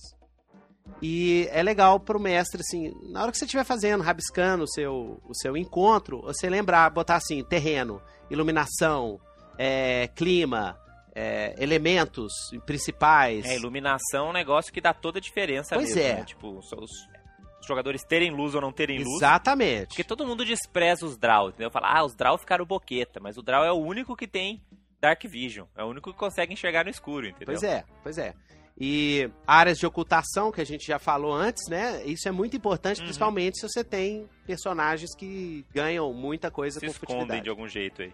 [1.01, 5.21] E é legal pro mestre, assim, na hora que você estiver fazendo, rabiscando o seu,
[5.23, 9.19] o seu encontro, você lembrar, botar assim, terreno, iluminação,
[9.57, 10.79] é, clima,
[11.13, 12.33] é, elementos
[12.65, 13.45] principais.
[13.45, 16.13] É, iluminação é um negócio que dá toda a diferença Pois mesmo, é.
[16.15, 16.23] né?
[16.25, 19.17] Tipo, os, os jogadores terem luz ou não terem luz.
[19.17, 19.87] Exatamente.
[19.87, 21.69] Porque todo mundo despreza os Draw, entendeu?
[21.69, 24.61] Fala, ah, os Draw ficaram boqueta, mas o Draw é o único que tem
[24.99, 25.67] Dark Vision.
[25.75, 27.47] É o único que consegue enxergar no escuro, entendeu?
[27.47, 28.33] Pois é, pois é.
[28.79, 32.03] E áreas de ocultação, que a gente já falou antes, né?
[32.05, 33.05] Isso é muito importante, Uhum.
[33.05, 38.03] principalmente se você tem personagens que ganham muita coisa Se com escondem de algum jeito
[38.03, 38.13] aí.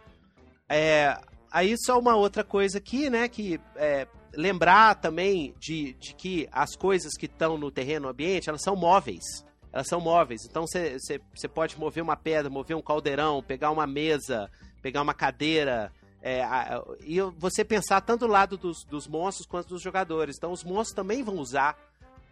[0.69, 1.17] É,
[1.51, 3.27] aí só uma outra coisa aqui, né?
[3.27, 8.47] Que é, lembrar também de, de que as coisas que estão no terreno, no ambiente,
[8.47, 9.23] elas são móveis.
[9.71, 10.45] Elas são móveis.
[10.49, 14.49] Então você pode mover uma pedra, mover um caldeirão, pegar uma mesa,
[14.81, 15.91] pegar uma cadeira.
[16.23, 20.37] É, a- e você pensar tanto do lado dos, dos monstros quanto dos jogadores.
[20.37, 21.77] Então os monstros também vão usar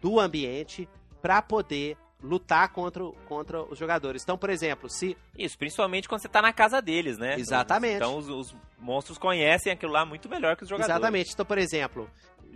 [0.00, 0.88] do ambiente
[1.20, 4.22] para poder lutar contra, contra os jogadores.
[4.22, 7.38] Então, por exemplo, se Isso, principalmente quando você tá na casa deles, né?
[7.38, 7.96] Exatamente.
[7.96, 10.96] Então os, os monstros conhecem aquilo lá muito melhor que os jogadores.
[10.96, 11.32] Exatamente.
[11.34, 12.08] Então, por exemplo,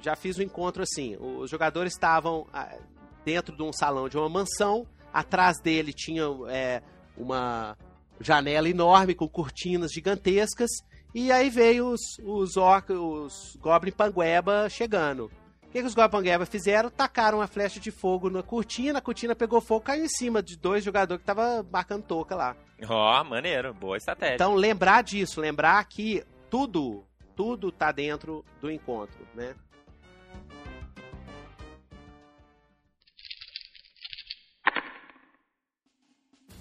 [0.03, 2.76] já fiz um encontro assim: os jogadores estavam ah,
[3.24, 6.80] dentro de um salão de uma mansão, atrás dele tinha é,
[7.16, 7.76] uma
[8.20, 10.70] janela enorme com cortinas gigantescas,
[11.14, 15.30] E aí veio os, os, orc, os Goblin Pangueba chegando.
[15.62, 16.90] O que, que os Goblin Pangueba fizeram?
[16.90, 20.57] Tacaram uma flecha de fogo na cortina, a cortina pegou fogo caiu em cima de
[20.57, 22.57] dois jogadores que estavam marcando toca lá.
[22.86, 24.34] Ó, maneiro, boa estratégia.
[24.34, 27.04] Então lembrar disso, lembrar que tudo,
[27.34, 29.54] tudo tá dentro do encontro, né?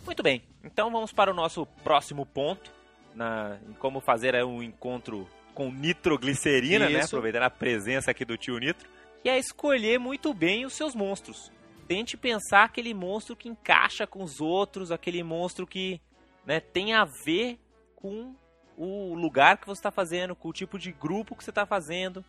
[0.06, 2.72] Muito bem, então vamos para o nosso próximo ponto,
[3.16, 7.00] na, em como fazer um encontro com nitroglicerina, né?
[7.00, 7.16] Isso.
[7.16, 8.88] Aproveitando a presença aqui do tio Nitro.
[9.24, 11.52] Que é escolher muito bem os seus monstros.
[11.88, 16.02] Tente pensar aquele monstro que encaixa com os outros, aquele monstro que
[16.46, 17.60] né, tem a ver
[17.96, 18.36] com
[18.78, 22.24] o lugar que você está fazendo, com o tipo de grupo que você está fazendo.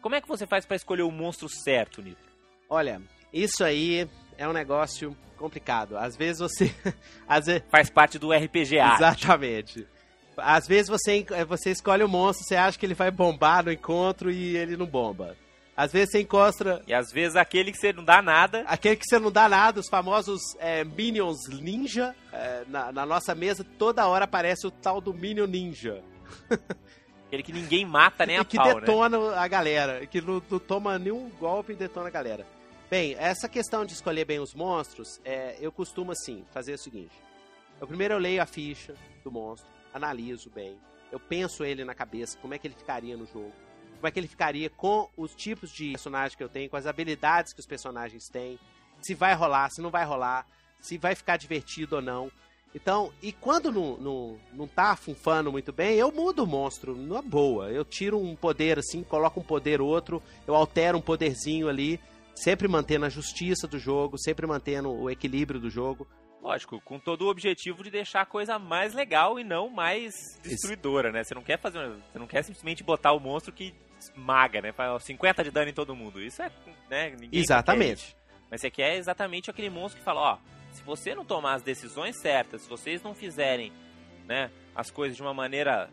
[0.00, 2.32] Como é que você faz para escolher o monstro certo, Nitro?
[2.68, 3.00] Olha,
[3.32, 5.96] isso aí é um negócio complicado.
[5.96, 6.74] Às vezes você.
[7.28, 8.96] às vezes, Faz parte do RPG Art.
[8.96, 9.86] Exatamente.
[10.36, 14.30] Às vezes você, você escolhe o monstro, você acha que ele vai bombar no encontro
[14.30, 15.36] e ele não bomba.
[15.74, 19.06] Às vezes você encontra E às vezes aquele que você não dá nada, aquele que
[19.06, 22.14] você não dá nada, os famosos é, Minions Ninja.
[22.32, 26.02] É, na, na nossa mesa, toda hora aparece o tal do Minion Ninja.
[27.32, 28.74] aquele que ninguém mata nem e a que pau, né?
[28.74, 32.46] detona a galera, que não, não toma nenhum golpe e detona a galera.
[32.90, 37.14] Bem, essa questão de escolher bem os monstros, é, eu costumo assim fazer o seguinte:
[37.80, 40.78] eu primeiro eu leio a ficha do monstro, analiso bem,
[41.10, 43.52] eu penso ele na cabeça, como é que ele ficaria no jogo,
[43.96, 46.86] como é que ele ficaria com os tipos de personagem que eu tenho, com as
[46.86, 48.58] habilidades que os personagens têm,
[49.00, 50.46] se vai rolar, se não vai rolar,
[50.80, 52.30] se vai ficar divertido ou não.
[52.74, 57.20] Então, e quando não, não, não tá funfando muito bem, eu mudo o monstro, numa
[57.20, 57.70] boa.
[57.70, 62.00] Eu tiro um poder assim, coloco um poder outro, eu altero um poderzinho ali,
[62.34, 66.06] sempre mantendo a justiça do jogo, sempre mantendo o equilíbrio do jogo.
[66.42, 70.12] Lógico, com todo o objetivo de deixar a coisa mais legal e não mais
[70.42, 71.22] destruidora, né?
[71.22, 74.72] Você não quer fazer, você não quer simplesmente botar o monstro que esmaga, né?
[74.72, 76.20] Faz 50 de dano em todo mundo.
[76.20, 76.50] Isso é,
[76.90, 77.12] né?
[77.12, 77.28] Quer.
[77.30, 78.16] Exatamente.
[78.50, 80.38] Mas você quer exatamente aquele monstro que fala, ó,
[80.72, 83.72] se você não tomar as decisões certas, se vocês não fizerem,
[84.26, 85.88] né, as coisas de uma maneira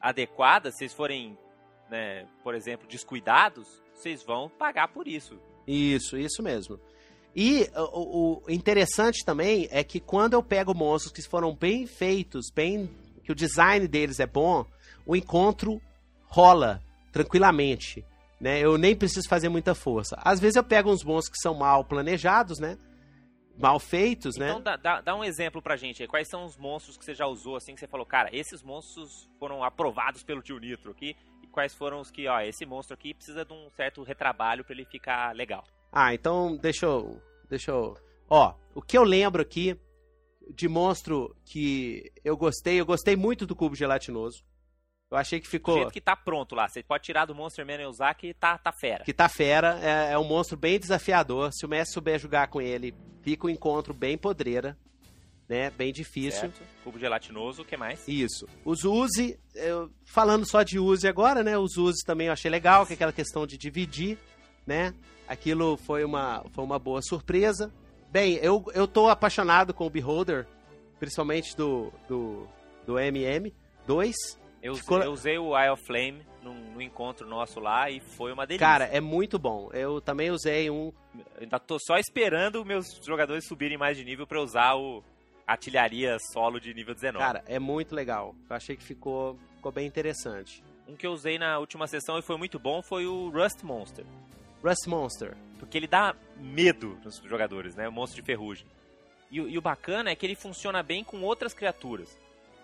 [0.00, 1.36] adequada, se vocês forem,
[1.90, 5.40] né, por exemplo, descuidados, vocês vão pagar por isso.
[5.66, 6.78] Isso, isso mesmo.
[7.40, 12.50] E o, o interessante também é que quando eu pego monstros que foram bem feitos,
[12.52, 12.90] bem
[13.22, 14.66] que o design deles é bom,
[15.06, 15.80] o encontro
[16.24, 16.82] rola
[17.12, 18.04] tranquilamente.
[18.40, 18.58] Né?
[18.58, 20.18] Eu nem preciso fazer muita força.
[20.24, 22.76] Às vezes eu pego uns monstros que são mal planejados, né?
[23.56, 24.48] Mal feitos, né?
[24.48, 26.08] Então dá, dá, dá um exemplo pra gente aí.
[26.08, 29.30] Quais são os monstros que você já usou, assim, que você falou, cara, esses monstros
[29.38, 31.14] foram aprovados pelo tio Nitro aqui.
[31.40, 34.74] E quais foram os que, ó, esse monstro aqui precisa de um certo retrabalho pra
[34.74, 35.62] ele ficar legal.
[35.92, 37.27] Ah, então deixa eu.
[37.48, 37.96] Deixa eu.
[38.28, 39.78] Ó, o que eu lembro aqui
[40.54, 44.44] de monstro que eu gostei, eu gostei muito do cubo gelatinoso.
[45.10, 45.74] Eu achei que Do ficou.
[45.76, 46.68] jeito que tá pronto lá.
[46.68, 49.04] Você pode tirar do Monster Man e usar que tá, tá fera.
[49.04, 51.50] Que tá fera, é, é um monstro bem desafiador.
[51.52, 54.76] Se o mestre souber jogar com ele, fica um encontro bem podreira,
[55.48, 55.70] né?
[55.70, 56.40] Bem difícil.
[56.40, 56.60] Certo?
[56.84, 58.06] Cubo gelatinoso, o que mais?
[58.06, 58.46] Isso.
[58.66, 61.56] Os Uzi, eu, falando só de Uzi agora, né?
[61.56, 64.18] Os Uzi também eu achei legal, que é aquela questão de dividir,
[64.66, 64.92] né?
[65.28, 67.72] Aquilo foi uma, foi uma boa surpresa.
[68.10, 70.46] Bem, eu, eu tô apaixonado com o Beholder,
[70.98, 72.48] principalmente do, do,
[72.86, 74.12] do MM2.
[74.62, 78.32] Eu, Ficou- eu usei o Eye of Flame num, num encontro nosso lá e foi
[78.32, 78.66] uma delícia.
[78.66, 79.68] Cara, é muito bom.
[79.72, 80.92] Eu também usei um.
[81.40, 85.02] Ainda tô só esperando meus jogadores subirem mais de nível pra usar o
[85.46, 87.18] artilharia solo de nível 19.
[87.24, 88.34] Cara, é muito legal.
[88.50, 90.62] Eu achei que ficou, ficou bem interessante.
[90.88, 94.04] Um que eu usei na última sessão e foi muito bom foi o Rust Monster.
[94.62, 95.36] Rust Monster.
[95.58, 97.88] Porque ele dá medo nos jogadores, né?
[97.88, 98.66] O monstro de ferrugem.
[99.30, 102.16] E, e o bacana é que ele funciona bem com outras criaturas,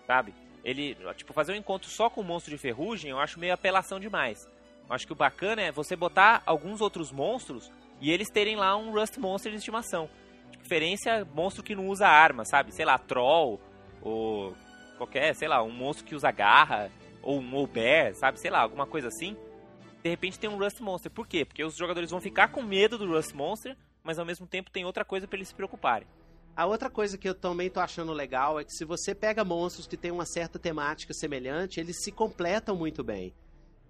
[0.07, 0.33] sabe?
[0.63, 3.99] Ele, tipo, fazer um encontro só com o monstro de ferrugem eu acho meio apelação
[3.99, 4.49] demais.
[4.87, 7.71] Eu acho que o bacana é você botar alguns outros monstros
[8.01, 10.09] e eles terem lá um Rust Monster de estimação.
[10.51, 12.73] De preferência, monstro que não usa arma, sabe?
[12.73, 13.59] Sei lá, Troll,
[14.01, 14.55] ou
[14.97, 16.89] qualquer, sei lá, um monstro que usa garra,
[17.21, 18.39] ou um Owlbear, sabe?
[18.39, 19.35] Sei lá, alguma coisa assim
[20.05, 21.11] de repente tem um Rust Monster.
[21.11, 21.43] Por quê?
[21.43, 24.85] Porque os jogadores vão ficar com medo do Rust Monster, mas ao mesmo tempo tem
[24.85, 26.07] outra coisa pra eles se preocuparem.
[26.55, 29.87] A outra coisa que eu também tô achando legal é que se você pega monstros
[29.87, 33.33] que têm uma certa temática semelhante, eles se completam muito bem.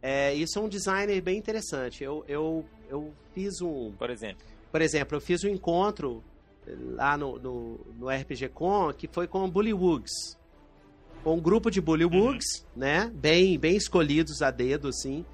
[0.02, 2.02] É, isso é um designer bem interessante.
[2.02, 3.92] Eu, eu, eu fiz um.
[3.92, 4.42] Por exemplo,
[4.72, 6.24] Por exemplo, eu fiz um encontro
[6.94, 10.40] lá no, no, no RPG Con que foi com Bullywugs.
[11.26, 13.12] Com um grupo de Bullywugs, né?
[13.14, 15.26] Bem, bem escolhidos a dedo, assim.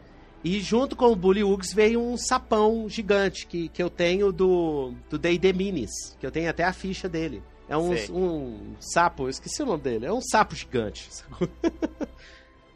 [0.43, 5.17] E junto com o Bullywugs veio um sapão gigante que, que eu tenho do do
[5.17, 7.43] D&D Minis, que eu tenho até a ficha dele.
[7.69, 11.09] É um, um sapo, eu esqueci o nome dele, é um sapo gigante.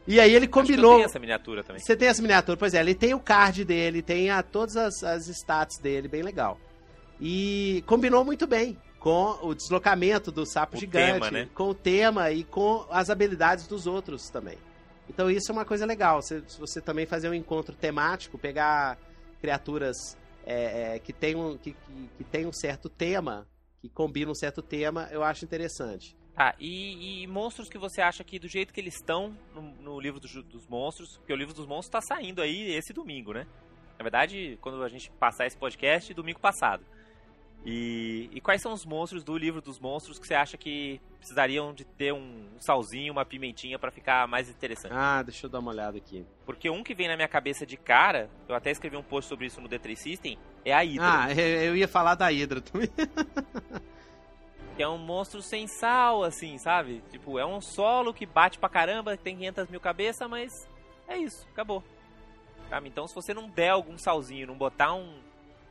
[0.08, 0.96] E aí ele Acho combinou.
[0.96, 1.82] tenho essa miniatura também.
[1.82, 5.04] Você tem essa miniatura, pois é, ele tem o card dele, tem a, todas as,
[5.04, 6.60] as stats dele, bem legal.
[7.20, 11.50] E combinou muito bem com o deslocamento do sapo O gigante, tema, né?
[11.54, 14.58] com o tema e com as habilidades dos outros também.
[15.10, 16.22] Então isso é uma coisa legal.
[16.22, 18.98] Se, se você também fazer um encontro temático, pegar
[19.40, 23.48] criaturas é, é, que, tem um, que, que, que tem um certo tema,
[23.82, 26.16] que combinam um certo tema, eu acho interessante.
[26.34, 30.00] Tá, e, e monstros que você acha que do jeito que eles estão no, no
[30.00, 33.48] livro do dos monstros, porque o livro dos monstros tá saindo aí esse domingo, né?
[33.98, 36.86] Na verdade, quando a gente passar esse podcast, domingo passado.
[37.66, 41.74] E, e quais são os monstros do livro dos monstros que você acha que precisariam
[41.74, 44.94] de ter um, salzinho, uma pimentinha pra ficar mais interessante?
[44.94, 46.24] Ah, deixa eu dar uma olhada aqui.
[46.46, 49.48] Porque um que vem na minha cabeça de cara, eu até escrevi um post sobre
[49.48, 51.24] isso no D3 System, é a Hydra.
[51.24, 52.90] Ah, eu eu ia falar da Hydra também.
[54.76, 57.02] Que é um monstro sem sal, assim, sabe?
[57.10, 60.68] Tipo, é um solo que bate pra caramba, tem 500 mil cabeças, mas
[61.08, 61.82] é isso, acabou.
[62.70, 62.90] Sabe?
[62.90, 65.18] Então, se você não der algum salzinho, não botar um.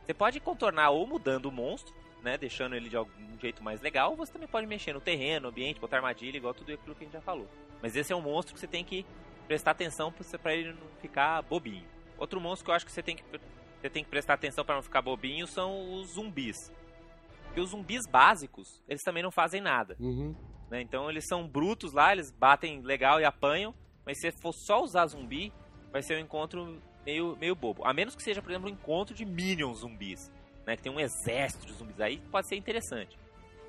[0.05, 2.37] Você pode contornar ou mudando o monstro, né?
[2.37, 5.49] Deixando ele de algum jeito mais legal, ou você também pode mexer no terreno, no
[5.49, 7.47] ambiente, botar armadilha, igual tudo aquilo que a gente já falou.
[7.81, 9.05] Mas esse é um monstro que você tem que
[9.47, 11.85] prestar atenção pra ele não ficar bobinho.
[12.17, 13.23] Outro monstro que eu acho que você tem que,
[13.81, 16.71] você tem que prestar atenção pra não ficar bobinho são os zumbis.
[17.45, 19.95] Porque os zumbis básicos, eles também não fazem nada.
[19.99, 20.35] Uhum.
[20.69, 20.81] né?
[20.81, 23.73] Então eles são brutos lá, eles batem legal e apanham.
[24.05, 25.51] Mas se for só usar zumbi,
[25.91, 27.85] vai ser um encontro meio, meio bobo.
[27.85, 30.31] A menos que seja, por exemplo, um encontro de minions zumbis.
[30.65, 30.75] Né?
[30.75, 33.17] Que tem um exército de zumbis aí, pode ser interessante.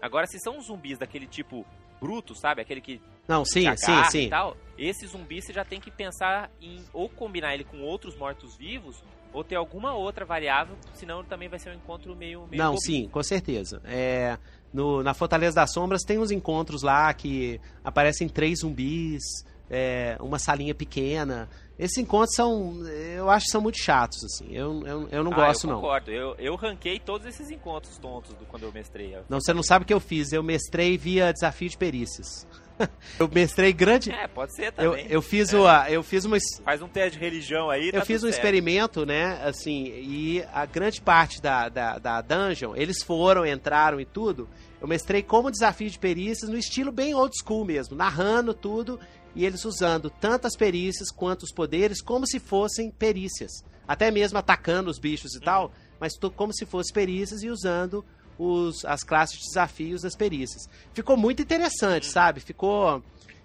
[0.01, 1.64] Agora, se são zumbis daquele tipo
[2.01, 2.61] bruto, sabe?
[2.61, 4.26] Aquele que Não, sim, sim, sim.
[4.26, 4.57] e tal.
[4.78, 9.43] Esse zumbi você já tem que pensar em ou combinar ele com outros mortos-vivos, ou
[9.43, 12.80] ter alguma outra variável, senão também vai ser um encontro meio, meio Não, bobinho.
[12.80, 13.80] sim, com certeza.
[13.84, 14.39] É,
[14.72, 19.22] no, na Fortaleza das Sombras tem uns encontros lá que aparecem três zumbis,
[19.71, 21.49] é, uma salinha pequena.
[21.79, 24.47] Esses encontros são, eu acho que são muito chatos, assim.
[24.51, 25.81] Eu, eu, eu não Ah, gosto, eu não.
[25.81, 26.11] concordo.
[26.11, 29.14] Eu, eu ranquei todos esses encontros tontos do quando eu mestrei.
[29.29, 30.33] Não, você não sabe o que eu fiz.
[30.33, 32.47] Eu mestrei via desafio de perícias.
[33.21, 34.11] eu mestrei grande.
[34.11, 35.07] É, pode ser Eu, também.
[35.11, 35.59] eu fiz É.
[35.59, 38.37] uma, eu fiz uma, Faz um teste de religião aí, tá Eu fiz um certo.
[38.37, 39.39] experimento, né?
[39.45, 44.49] Assim, e a grande parte da, da, da dungeon, eles foram, entraram e tudo.
[44.81, 49.01] Eu mestrei como desafio de perícias no estilo bem old school mesmo, narrando tudo
[49.37, 53.53] e eles usando tanto as perícias quanto os poderes como se fossem perícias.
[53.87, 55.70] Até mesmo atacando os bichos e tal,
[56.01, 58.05] mas como se fossem perícias e usando
[58.39, 60.68] os, as classes de desafios das perícias.
[60.95, 62.41] Ficou muito interessante, sabe?
[62.41, 63.03] Ficou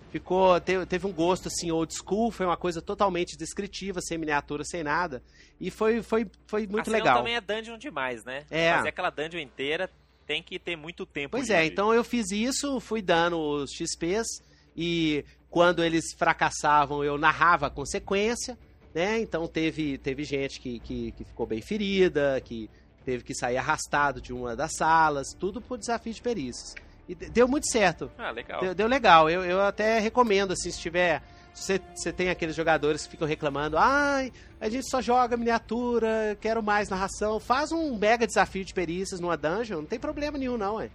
[0.10, 4.64] ficou teve, teve um gosto assim old school, foi uma coisa totalmente descritiva, sem miniatura,
[4.64, 5.22] sem nada,
[5.60, 7.18] e foi foi foi muito Assim, legal.
[7.18, 8.46] também é dungeon demais, né?
[8.50, 8.74] É.
[8.74, 9.90] Fazer aquela dungeon inteira
[10.26, 11.32] tem que ter muito tempo.
[11.32, 14.42] Pois é, então eu fiz isso, fui dando os XPs
[14.76, 18.58] e quando eles fracassavam eu narrava a consequência,
[18.96, 19.20] né?
[19.20, 22.68] Então teve, teve gente que, que, que ficou bem ferida, que
[23.06, 26.74] teve que sair arrastado de uma das salas, tudo por desafio de perícias.
[27.08, 28.10] E de- deu muito certo.
[28.18, 28.62] Ah, legal.
[28.62, 29.30] Deu, deu legal.
[29.30, 31.22] Eu, eu até recomendo, assim, se tiver.
[31.54, 36.38] Se você, você tem aqueles jogadores que ficam reclamando, ai, a gente só joga miniatura,
[36.40, 37.42] quero mais narração.
[37.42, 40.90] Faz um mega desafio de perícias numa dungeon, não tem problema nenhum, não, é.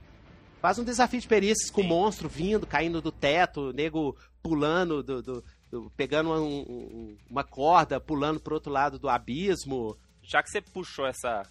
[0.62, 1.90] Faz um desafio de perícias com o Sim.
[1.90, 4.16] monstro vindo, caindo do teto, nego
[4.48, 9.96] pulando, do, do- do- pegando uma, um- uma corda, pulando pro outro lado do abismo.
[10.22, 11.42] Já que você puxou essa.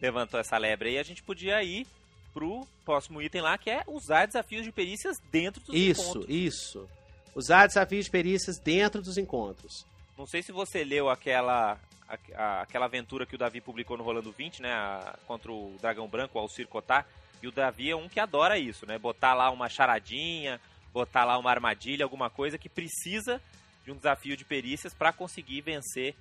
[0.00, 1.86] levantou essa lebre aí, a gente podia ir
[2.32, 6.26] pro próximo item lá, que é usar desafios de perícias dentro dos Isso, encontros.
[6.28, 6.88] isso.
[7.34, 9.86] Usar desafios de perícias dentro dos encontros.
[10.18, 11.78] Não sei se você leu aquela.
[12.06, 14.70] a- a- aquela aventura que o Davi publicou no Rolando 20, né?
[14.72, 17.06] a- contra o Dragão Branco, o Alcir Cotar.
[17.42, 18.98] E o Davi é um que adora isso, né?
[18.98, 20.60] Botar lá uma charadinha,
[20.94, 23.42] botar lá uma armadilha, alguma coisa que precisa
[23.84, 26.14] de um desafio de perícias para conseguir vencer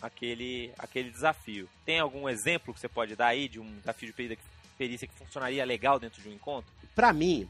[0.00, 1.68] aquele, aquele desafio.
[1.84, 4.38] Tem algum exemplo que você pode dar aí de um desafio de
[4.78, 6.70] perícia, que funcionaria legal dentro de um encontro?
[6.94, 7.48] Pra mim,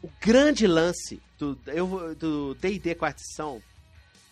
[0.00, 3.60] o grande lance do D&D quarta edição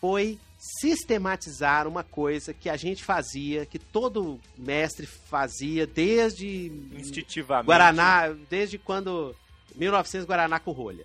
[0.00, 0.38] foi
[0.80, 7.66] sistematizar uma coisa que a gente fazia, que todo mestre fazia desde Instintivamente.
[7.66, 9.34] Guaraná, desde quando
[9.74, 11.04] 1900 Guaraná com rolha,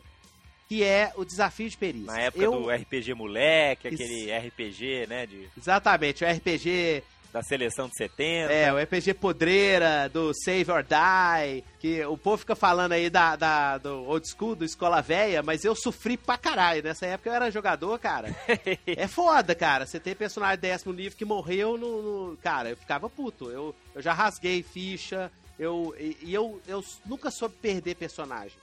[0.69, 2.13] que é o desafio de perícia.
[2.13, 3.95] Na época Eu- do RPG Moleque, Isso.
[4.03, 5.25] aquele RPG, né?
[5.25, 7.03] De, Exatamente, o RPG
[7.33, 8.51] da seleção de 70.
[8.53, 13.35] É, o RPG podreira, do Save or Die, que o povo fica falando aí da,
[13.35, 16.83] da- do old school, do escola velha, mas eu sofri pra caralho.
[16.83, 18.35] Nessa época eu era jogador, cara.
[18.85, 19.85] é foda, cara.
[19.87, 23.49] Você tem personagem décimo nível que morreu no, no- Cara, eu ficava puto.
[23.49, 28.57] Eu, eu já rasguei ficha, eu, e, e eu, eu nunca soube perder personagem.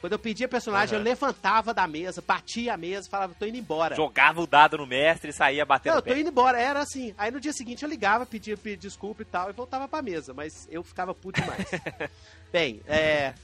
[0.00, 1.02] Quando eu pedia personagem, Aham.
[1.02, 3.94] eu levantava da mesa, batia a mesa, falava, tô indo embora.
[3.94, 7.14] Jogava o dado no mestre e saía batendo Não, eu tô indo embora, era assim.
[7.18, 10.32] Aí no dia seguinte eu ligava, pedia, pedia desculpa e tal, e voltava pra mesa,
[10.32, 11.66] mas eu ficava puto demais.
[12.50, 13.34] Bem, é.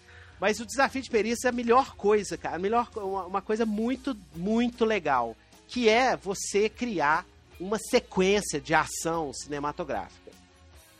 [0.40, 2.56] Mas o desafio de perícia é a melhor coisa, cara.
[2.56, 5.36] A melhor, uma, uma coisa muito, muito legal.
[5.68, 7.26] Que é você criar
[7.60, 10.30] uma sequência de ação cinematográfica.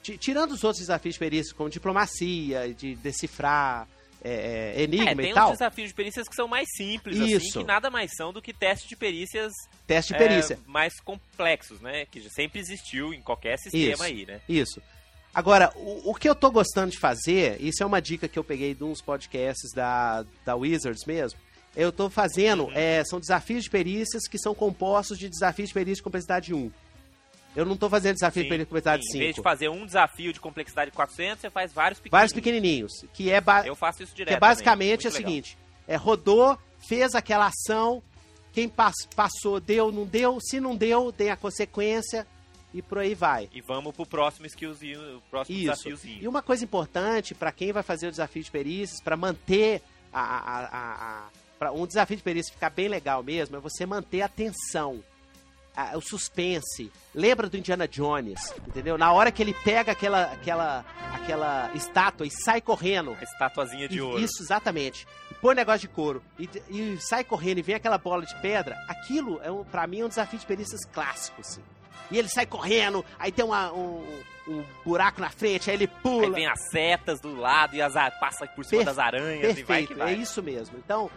[0.03, 3.87] Ti- Tirando os outros desafios de perícia, como diplomacia, de decifrar
[4.23, 4.31] é,
[4.77, 7.37] é, É, enigma tem e uns tal, desafios de perícias que são mais simples, assim,
[7.37, 7.59] Isso.
[7.59, 9.53] que nada mais são do que testes de perícias
[9.87, 10.59] teste de é, perícia.
[10.67, 12.07] mais complexos, né?
[12.07, 14.03] Que sempre existiu em qualquer sistema Isso.
[14.03, 14.41] aí, né?
[14.49, 14.83] Isso.
[15.35, 18.45] Agora, o, o que eu tô gostando de fazer, isso é uma dica que eu
[18.45, 21.39] peguei de uns podcasts da, da Wizards mesmo.
[21.77, 22.73] Eu tô fazendo, Uhum.
[22.75, 26.71] é, são desafios de perícias que são compostos de desafios de perícia de complexidade 1.
[27.57, 29.17] Eu não tô fazendo desafio de Sim, de complexidade sim.
[29.17, 29.43] Em vez de 5.
[29.49, 32.11] fazer um desafio de complexidade 400, você faz vários pequenininhos.
[32.21, 32.93] Vários pequenininhos.
[33.15, 35.57] Que é, ba- Eu faço isso que direto é basicamente é o seguinte:
[35.89, 38.03] é, rodou, fez aquela ação,
[38.53, 40.39] quem pass- passou, deu, não deu.
[40.41, 42.27] Se não deu, tem a consequência
[42.75, 43.49] e por aí vai.
[43.55, 45.71] E vamos pro próximo skillzinho, o próximo Isso.
[45.71, 46.23] desafiozinho.
[46.23, 49.81] E uma coisa importante para quem vai fazer o desafio de perícias, para manter
[50.13, 50.93] a, a, a,
[51.27, 51.29] a-
[51.59, 55.03] pra um desafio de perícia ficar bem legal mesmo, é você manter a tensão,
[55.77, 56.91] a- o suspense.
[57.15, 58.97] Lembra do Indiana Jones, entendeu?
[58.99, 63.17] Na hora que ele pega aquela, aquela, aquela estátua e sai correndo.
[63.21, 64.19] A estatuazinha de E- ouro.
[64.21, 65.07] Isso, exatamente.
[65.41, 68.77] Põe um negócio de couro e, e sai correndo e vem aquela bola de pedra.
[68.89, 71.61] Aquilo, é um, pra mim, é um desafio de perícias clássico, assim.
[72.11, 76.01] E ele sai correndo, aí tem uma- um, um buraco na frente, aí ele Aí
[76.03, 76.31] pula.
[76.31, 79.83] vem as setas do lado e as passa por cima Per- das aranhas e vai
[79.83, 80.15] que Perfeito, vai.
[80.15, 80.79] é isso mesmo.
[80.79, 81.11] Então,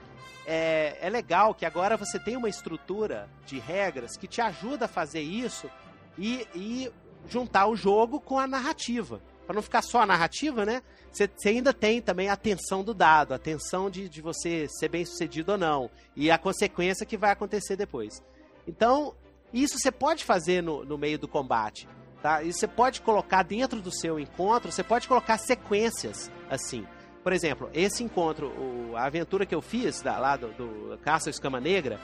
[0.51, 4.87] é, é legal que agora você tem uma estrutura de regras que te ajuda a
[4.87, 5.69] fazer isso
[6.17, 6.91] e, e
[7.27, 9.21] juntar o jogo com a narrativa.
[9.45, 10.81] Pra não ficar só a narrativa, né?
[11.11, 15.05] Você ainda tem também a tensão do dado, a tensão de, de você ser bem
[15.05, 15.89] sucedido ou não.
[16.15, 18.23] E a consequência que vai acontecer depois.
[18.67, 19.13] Então,
[19.53, 21.87] isso você pode fazer no, no meio do combate.
[22.23, 22.41] Tá?
[22.41, 26.87] Isso você pode colocar dentro do seu encontro, você pode colocar sequências assim.
[27.23, 31.29] Por exemplo, esse encontro, o- a aventura que eu fiz da, lá do, do Caça
[31.29, 31.99] Escama Negra,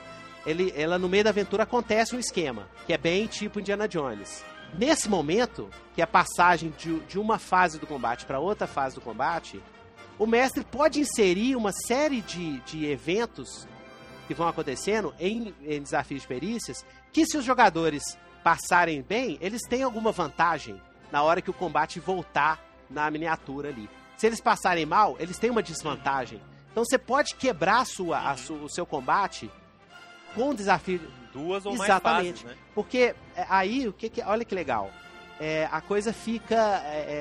[0.46, 4.44] ele, ela no meio da aventura acontece um esquema, que é bem tipo Indiana Jones.
[4.78, 8.96] Nesse momento, que é a passagem de, de uma fase do combate para outra fase
[8.96, 9.62] do combate,
[10.20, 13.68] o mestre pode inserir uma série de, de eventos
[14.28, 18.04] que vão acontecendo em, em desafios de perícias, que se os jogadores
[18.44, 20.80] passarem bem, eles têm alguma vantagem
[21.12, 22.60] na hora que o combate voltar
[22.90, 23.90] na miniatura ali.
[24.18, 26.42] Se eles passarem mal, eles têm uma desvantagem.
[26.72, 29.50] Então você pode quebrar a sua, a su- o seu combate
[30.34, 31.02] com o desafio.
[31.34, 32.02] Duas ou Exatamente.
[32.10, 32.56] mais fases, né?
[32.74, 34.90] Porque é, aí, o que, que olha que legal.
[35.40, 36.56] É, a coisa fica,
[36.86, 37.14] é, é,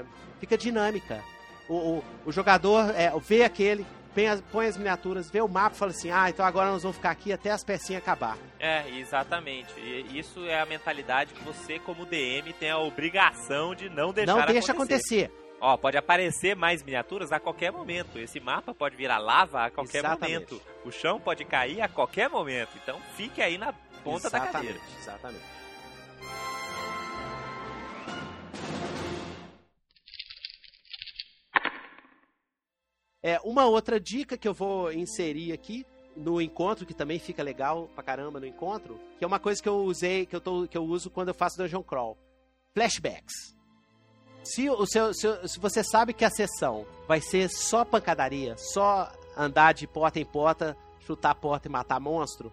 [0.00, 0.04] é,
[0.38, 1.22] fica dinâmica.
[1.66, 5.74] O, o, o jogador é, vê aquele, põe as, põe as miniaturas, vê o mapa
[5.74, 8.36] e fala assim: ah, então agora nós vamos ficar aqui até as pecinhas acabar.
[8.60, 9.72] É, exatamente.
[9.80, 14.34] E isso é a mentalidade que você, como DM, tem a obrigação de não deixar
[14.36, 15.30] Não deixa acontecer.
[15.66, 18.18] Ó, pode aparecer mais miniaturas a qualquer momento.
[18.18, 20.52] Esse mapa pode virar lava a qualquer Exatamente.
[20.52, 20.62] momento.
[20.84, 22.68] O chão pode cair a qualquer momento.
[22.76, 24.76] Então fique aí na ponta da cadeira.
[24.76, 25.44] Exatamente, exatamente.
[33.22, 37.88] É, uma outra dica que eu vou inserir aqui no encontro, que também fica legal
[37.94, 40.76] pra caramba no encontro, que é uma coisa que eu usei, que eu, tô, que
[40.76, 42.18] eu uso quando eu faço Dungeon Crawl.
[42.74, 43.53] Flashbacks.
[44.44, 49.10] Se, o seu, se, se você sabe que a sessão vai ser só pancadaria, só
[49.36, 52.52] andar de porta em porta, chutar a porta e matar monstro,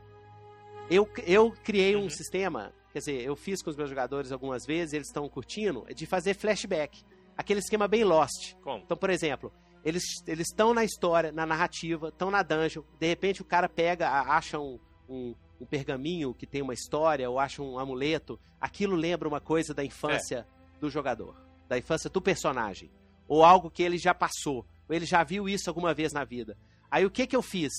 [0.90, 2.10] eu, eu criei um Uhum.
[2.10, 6.06] sistema, quer dizer, eu fiz com os meus jogadores algumas vezes, eles estão curtindo, de
[6.06, 7.04] fazer flashback.
[7.38, 8.56] Aquele esquema bem Lost.
[8.62, 8.84] Como?
[8.84, 9.52] Então, por exemplo,
[9.84, 14.10] eles eles estão na história, na narrativa, estão na dungeon, de repente o cara pega,
[14.10, 14.80] acha um,
[15.10, 19.74] um, um pergaminho que tem uma história, ou acha um amuleto, aquilo lembra uma coisa
[19.74, 20.46] da infância
[20.80, 21.36] do jogador,
[21.72, 22.92] da infância do personagem,
[23.30, 26.58] ou algo que ele já passou, ou ele já viu isso alguma vez na vida.
[26.92, 27.72] Aí o que que eu fiz?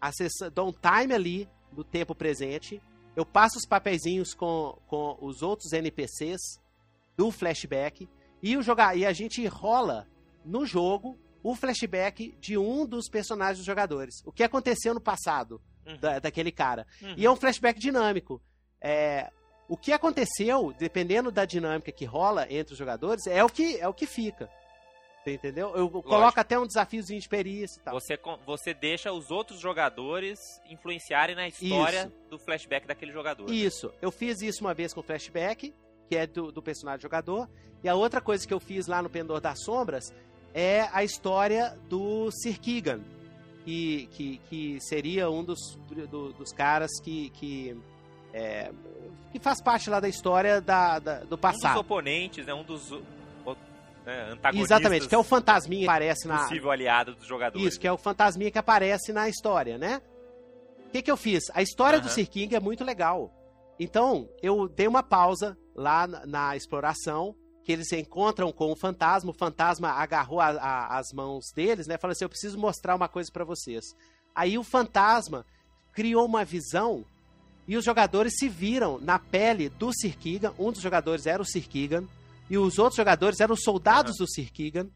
[0.00, 2.82] A sessão, dou um time ali do tempo presente,
[3.14, 6.60] eu passo os papeizinhos com, com os outros NPCs
[7.16, 8.08] do flashback
[8.42, 10.08] e, o jogar, e a gente rola
[10.44, 14.16] no jogo o flashback de um dos personagens dos jogadores.
[14.26, 15.96] O que aconteceu no passado Uhum.
[15.98, 16.84] da- daquele cara.
[17.00, 17.14] Uhum.
[17.16, 18.42] E é um flashback dinâmico.
[18.80, 19.30] É,
[19.68, 23.86] o que aconteceu, dependendo da dinâmica que rola entre os jogadores, é o que, é
[23.86, 24.48] o que fica.
[25.22, 25.74] Você entendeu?
[25.76, 27.94] Eu coloco até um desafiozinho de perícia e tal.
[28.00, 30.38] Você, você deixa os outros jogadores
[30.70, 32.30] influenciarem na história Isso.
[32.30, 33.50] do flashback daquele jogador.
[33.50, 33.92] Isso.
[34.00, 35.74] Eu fiz isso uma vez com flashback,
[36.08, 37.46] que é do, do personagem jogador.
[37.84, 40.14] E a outra coisa que eu fiz lá no Pendor das Sombras
[40.54, 43.00] é a história do Sir Keegan.
[43.64, 45.58] que, que, que seria um dos,
[46.10, 47.76] do- dos caras que, que,
[48.38, 48.70] é,
[49.32, 51.78] que faz parte lá da história da, da- do Um dos passado.
[51.80, 52.54] oponentes, né?
[52.54, 52.90] Um dos
[54.06, 54.70] né, antagonistas.
[54.78, 57.66] Exatamente, que é o fantasminha que aparece na, possível aliado dos jogadores.
[57.68, 60.00] Isso, que é o fantasminha que aparece na história, né?
[60.86, 61.44] O que, que eu fiz?
[61.52, 62.14] A história do Aham.
[62.14, 63.30] Sir King é muito legal.
[63.78, 68.76] Então, eu dei uma pausa lá na, na exploração, que eles se encontram com o
[68.76, 71.98] fantasma, o fantasma agarrou a- a- as mãos deles, né?
[71.98, 73.84] Falou assim, eu preciso mostrar uma coisa pra vocês.
[74.34, 75.44] Aí o fantasma
[75.92, 77.04] criou uma visão
[77.68, 80.52] e os jogadores se viram na pele do Sir Keegan.
[80.58, 82.04] Um dos jogadores era o Sir Keegan
[82.50, 84.88] e os outros jogadores eram os soldados do Sir Keegan.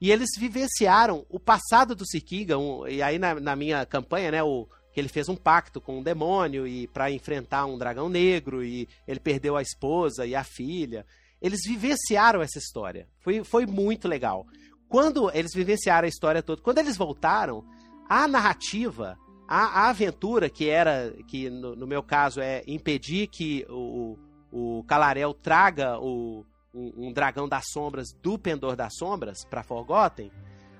[0.00, 2.58] E eles vivenciaram o passado do Sir Keegan.
[2.58, 5.98] um- e aí na, na minha campanha, né, o, que ele fez um pacto com
[5.98, 10.42] um demônio e para enfrentar um dragão negro e ele perdeu a esposa e a
[10.42, 11.04] filha.
[11.42, 13.06] Eles vivenciaram essa história.
[13.20, 14.46] Foi, foi muito legal.
[14.88, 17.64] Quando eles vivenciaram a história toda, quando eles voltaram,
[18.08, 23.66] a narrativa, a, a aventura que era, que no, no meu caso é impedir que
[23.68, 24.18] o,
[24.50, 30.30] o Calarel traga o, um, um dragão das sombras do Pendor das Sombras para Forgotten,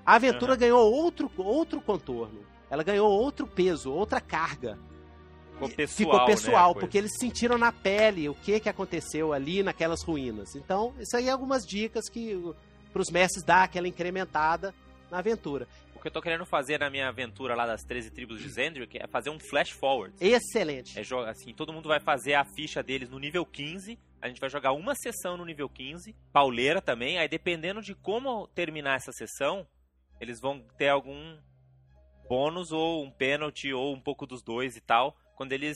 [0.05, 0.59] a aventura Aham.
[0.59, 2.41] ganhou outro, outro contorno.
[2.69, 4.77] Ela ganhou outro peso, outra carga.
[5.53, 6.79] Ficou pessoal, Ficou né, pessoal, coisa.
[6.79, 10.55] porque eles sentiram na pele o que, que aconteceu ali naquelas ruínas.
[10.55, 12.37] Então, isso aí é algumas dicas que
[12.91, 14.73] para os mestres dar aquela incrementada
[15.09, 15.67] na aventura.
[16.05, 18.95] O que eu tô querendo fazer na minha aventura lá das 13 tribos de Zendrick
[18.95, 20.15] é fazer um flash forward.
[20.21, 20.99] Excelente.
[20.99, 23.97] É jogar assim, todo mundo vai fazer a ficha deles no nível 15.
[24.21, 27.17] A gente vai jogar uma sessão no nível 15, pauleira também.
[27.17, 29.67] Aí dependendo de como terminar essa sessão,
[30.21, 31.39] eles vão ter algum
[32.29, 35.75] bônus ou um pênalti ou um pouco dos dois e tal, quando eles,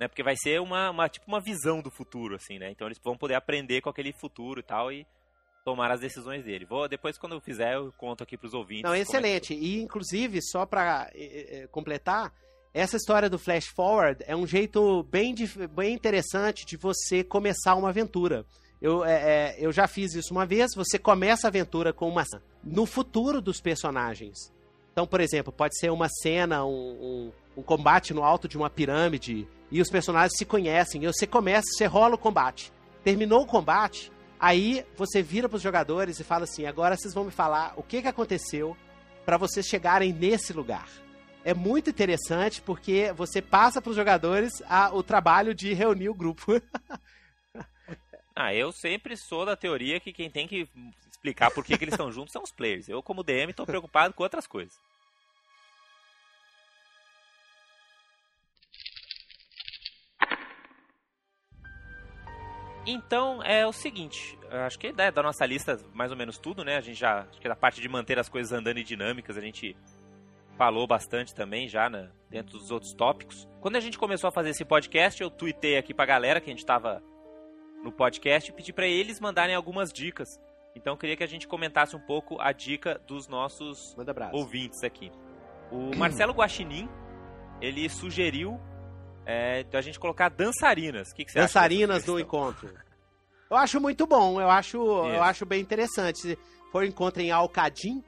[0.00, 2.70] né, porque vai ser uma, uma tipo uma visão do futuro assim, né?
[2.70, 5.06] Então eles vão poder aprender com aquele futuro e tal e
[5.70, 6.64] tomar as decisões dele.
[6.64, 8.82] Vou depois quando eu fizer eu conto aqui pros ouvintes.
[8.84, 9.54] Não, como é que excelente.
[9.54, 11.10] E, inclusive, só para
[11.70, 12.32] completar,
[12.72, 15.34] essa história do Flash Forward é um jeito bem,
[15.74, 18.46] bem interessante de você começar uma aventura.
[18.80, 20.70] Eu, é, é, eu já fiz isso uma vez.
[20.74, 22.24] Você começa a aventura com uma
[22.64, 24.52] no futuro dos personagens.
[24.92, 28.70] Então, por exemplo, pode ser uma cena, um, um- um combate no alto de uma
[28.70, 31.02] pirâmide e os personagens se conhecem.
[31.02, 32.72] E você começa, você rola o combate.
[33.04, 37.30] Terminou o combate, aí você vira pros jogadores e fala assim: agora vocês vão me
[37.30, 38.76] falar o que, que aconteceu
[39.24, 40.88] para vocês chegarem nesse lugar.
[41.44, 46.60] É muito interessante porque você passa pros jogadores a- o trabalho de reunir o grupo.
[48.40, 50.68] Ah, eu sempre sou da teoria que quem tem que
[51.10, 52.88] explicar por que, que eles estão juntos são os players.
[52.88, 54.72] Eu, como DM, tô preocupado com outras coisas.
[62.90, 66.78] Então, é o seguinte, acho que né, da nossa lista, mais ou menos tudo, né?
[66.78, 69.42] A gente já, acho que da parte de manter as coisas andando e dinâmicas, a
[69.42, 69.76] gente
[70.56, 73.46] falou bastante também já né, dentro dos outros tópicos.
[73.60, 76.54] Quando a gente começou a fazer esse podcast, eu tuitei aqui pra galera que a
[76.54, 77.02] gente tava
[77.84, 80.40] no podcast e pedi para eles mandarem algumas dicas.
[80.74, 83.94] Então eu queria que a gente comentasse um pouco a dica dos nossos
[84.32, 85.12] ouvintes aqui.
[85.70, 86.88] O Marcelo Guaxinim,
[87.60, 88.58] ele sugeriu
[89.28, 91.10] é, a gente colocar dançarinas.
[91.10, 92.74] O que, que você Dançarinas acha do dessa encontro.
[93.50, 96.18] Eu acho muito bom, eu acho, eu acho bem interessante.
[96.18, 96.38] Se
[96.72, 98.02] for encontro em Alcadim,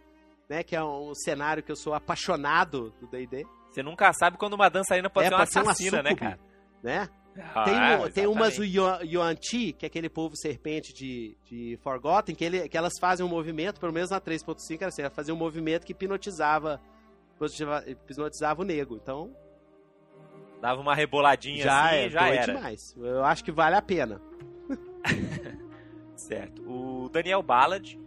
[0.49, 3.47] né, que é um cenário que eu sou apaixonado do D&D?
[3.71, 6.15] Você nunca sabe quando uma dançarina pode É, ser uma pode ser uma assassina, né,
[6.15, 6.39] cara?
[6.83, 7.09] né?
[7.55, 12.45] Ah, Tem, tem umas o Yuan-Ti, que é aquele povo serpente de, de Forgotten, que,
[12.45, 15.39] ele, que elas fazem um movimento, pelo menos na 3.5 era assim, ela fazia um
[15.39, 16.81] movimento que hipnotizava,
[17.35, 18.97] hipnotizava, hipnotizava o nego.
[18.97, 19.35] Então,
[20.61, 22.53] Dava uma reboladinha já assim é e já era.
[22.55, 22.95] demais.
[22.97, 24.21] Eu acho que vale a pena.
[26.17, 26.63] Certo.
[26.63, 27.99] O Daniel Ballard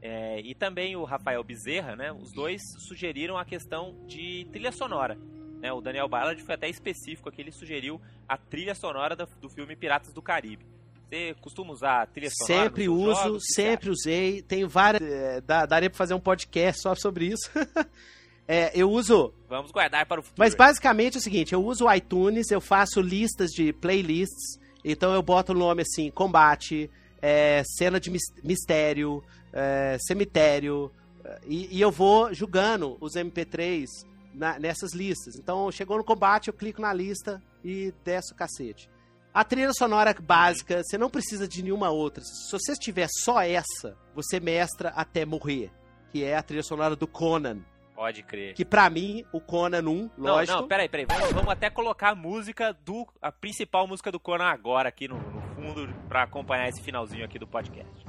[0.00, 2.12] é, e também o Rafael Bezerra, né?
[2.12, 5.16] Os dois sugeriram a questão de trilha sonora.
[5.60, 5.72] Né?
[5.72, 9.76] O Daniel Ballard foi até específico aqui, ele sugeriu a trilha sonora do, do filme
[9.76, 10.66] Piratas do Caribe.
[11.08, 12.64] Você costuma usar a trilha sonora?
[12.64, 13.42] Sempre uso, jogos?
[13.54, 14.42] Sempre usei.
[14.42, 15.02] Tenho várias.
[15.02, 17.48] é, dá- daria pra fazer um podcast só sobre isso.
[18.46, 19.32] É, eu uso.
[19.48, 20.38] Vamos guardar para o futuro.
[20.38, 24.58] Mas basicamente é o seguinte: eu uso o iTunes, eu faço listas de playlists.
[24.84, 26.90] Então eu boto o nome assim: combate,
[27.20, 29.22] é, cena de mis- mistério,
[29.52, 30.90] é, cemitério.
[31.24, 33.86] é, E, e eu vou julgando os MP3
[34.34, 35.36] na- nessas listas.
[35.36, 38.90] Então chegou no combate, eu clico na lista e desço o cacete.
[39.32, 42.22] A trilha sonora básica, você não precisa de nenhuma outra.
[42.22, 45.70] Se você tiver só essa, você mestra até morrer.
[46.10, 47.60] Que é a trilha sonora do Conan.
[48.02, 48.52] Pode crer.
[48.54, 50.58] Que pra mim, o Conan 1, Não, lógico.
[50.58, 51.06] não, peraí, peraí.
[51.06, 53.06] Vamos, vamos até colocar a música do.
[53.22, 57.38] a principal música do Conan agora aqui no, no fundo pra acompanhar esse finalzinho aqui
[57.38, 58.04] do podcast.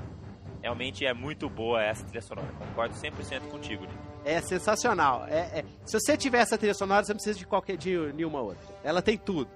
[0.63, 2.47] Realmente é muito boa essa trilha sonora.
[2.57, 3.93] Concordo 100% contigo, Nico.
[4.25, 5.27] É sensacional.
[5.27, 8.41] É, é- se você tiver essa trilha sonora, você não precisa de qualquer de nenhuma
[8.41, 8.67] outra.
[8.83, 9.51] Ela tem tudo.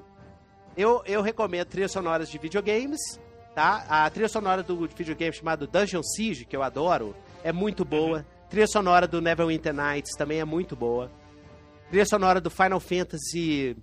[0.78, 3.00] Eu, eu recomendo trilhas sonoras de videogames,
[3.56, 3.84] tá?
[3.90, 8.24] A trilha sonora do videogame chamado Dungeon Siege, que eu adoro, é muito boa.
[8.50, 11.12] Trilha sonora do Neverwinter Nights também é muito boa.
[11.90, 13.76] Trilha sonora do Final Fantasy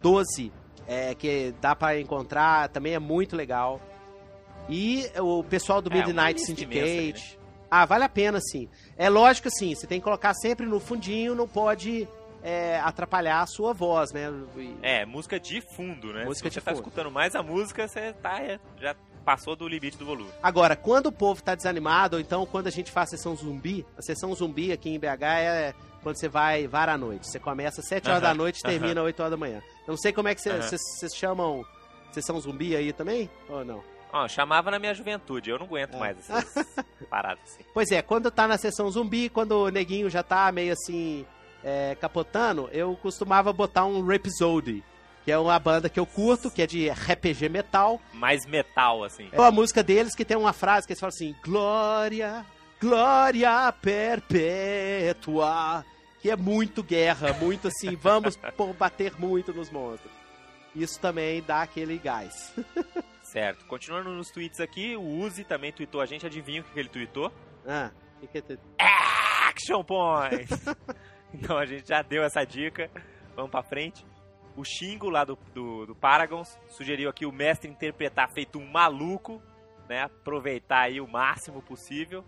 [0.00, 0.52] 12,
[0.86, 3.80] é, que dá pra encontrar, também é muito legal.
[4.68, 7.38] E o pessoal do É, Midnight lista Syndicate.
[7.38, 8.68] aí, Ah, vale a pena, sim.
[8.96, 12.06] É lógico, assim, você tem que colocar sempre no fundinho, não pode
[12.42, 14.30] é, atrapalhar a sua voz, né?
[14.56, 16.24] E- É, música de fundo, né?
[16.24, 16.80] Música Se você de tá fundo.
[16.82, 18.94] escutando mais a música, você tá, é, já
[19.24, 20.30] passou do limite do volume.
[20.42, 24.02] Agora, quando o povo tá desanimado, ou então quando a gente faz sessão zumbi, a
[24.02, 27.26] sessão zumbi aqui em BH é quando você vai var à noite.
[27.28, 29.62] Você começa às 7 horas da noite e termina às 8 horas da manhã.
[29.86, 31.64] Eu não sei como é que vocês vocês chamam
[32.12, 33.28] sessão zumbi aí também?
[33.48, 33.82] Ou não?
[34.12, 35.98] Ó, chamava na minha juventude, eu não aguento É.
[35.98, 36.66] mais essas
[37.10, 37.64] paradas assim.
[37.74, 41.26] Pois é, quando tá na sessão zumbi, quando o neguinho já tá meio assim,
[41.64, 44.84] é, capotando, eu costumava botar um Rhapsody,
[45.24, 48.00] que é uma banda que eu curto, que é de RPG metal.
[48.12, 49.28] Mais metal, assim.
[49.32, 52.44] É uma música deles que tem uma frase que eles falam assim: Glória,
[52.80, 55.84] glória perpétua.
[56.20, 58.38] Que é muito guerra, muito assim, vamos
[58.78, 60.12] bater muito nos monstros.
[60.74, 62.52] Isso também dá aquele gás.
[63.22, 63.64] Certo.
[63.66, 67.32] Continuando nos tweets aqui, o Uzi também tweetou a gente, adivinha o que ele tweetou?
[67.66, 68.58] Ah, que que te-
[69.48, 70.64] Action Points!
[71.34, 72.90] então a gente já deu essa dica.
[73.34, 74.04] Vamos pra frente.
[74.56, 79.42] O Xingo, lá do, do, do Paragons, sugeriu aqui o mestre interpretar feito um maluco,
[79.88, 80.02] né?
[80.02, 82.24] Aproveitar aí o máximo possível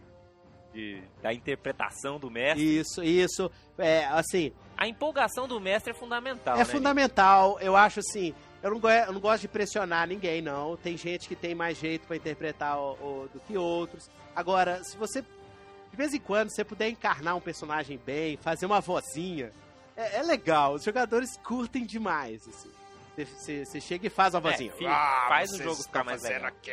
[0.75, 2.63] de, da interpretação do mestre.
[2.79, 3.51] Isso, isso.
[3.79, 6.65] É, assim, A empolgação do mestre é fundamental, é né?
[6.65, 7.59] fundamental.
[7.61, 8.35] Eu acho assim.
[8.63, 10.77] Eu não, eu não gosto de pressionar ninguém, não.
[10.77, 14.11] Tem gente que tem mais jeito pra interpretar o, o- do que outros.
[14.35, 18.81] Agora, se você, de vez em quando, você puder encarnar um personagem bem, fazer uma
[18.81, 19.53] vozinha,
[19.97, 20.75] é, é legal.
[20.75, 22.71] Os jogadores curtem demais, assim.
[23.17, 24.73] Você- chega e faz uma É, vozinha.
[24.73, 26.49] fi- Ah, faz o jogo ficar mais legal.
[26.49, 26.71] aqui.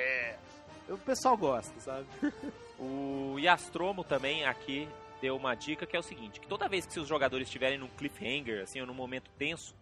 [0.90, 2.06] O pessoal gosta, sabe?
[2.78, 4.88] O Yastromo também aqui
[5.22, 7.88] deu uma dica que é o seguinte, que toda vez que seus jogadores estiverem num
[7.88, 9.74] cliffhanger, assim, ou num momento tenso,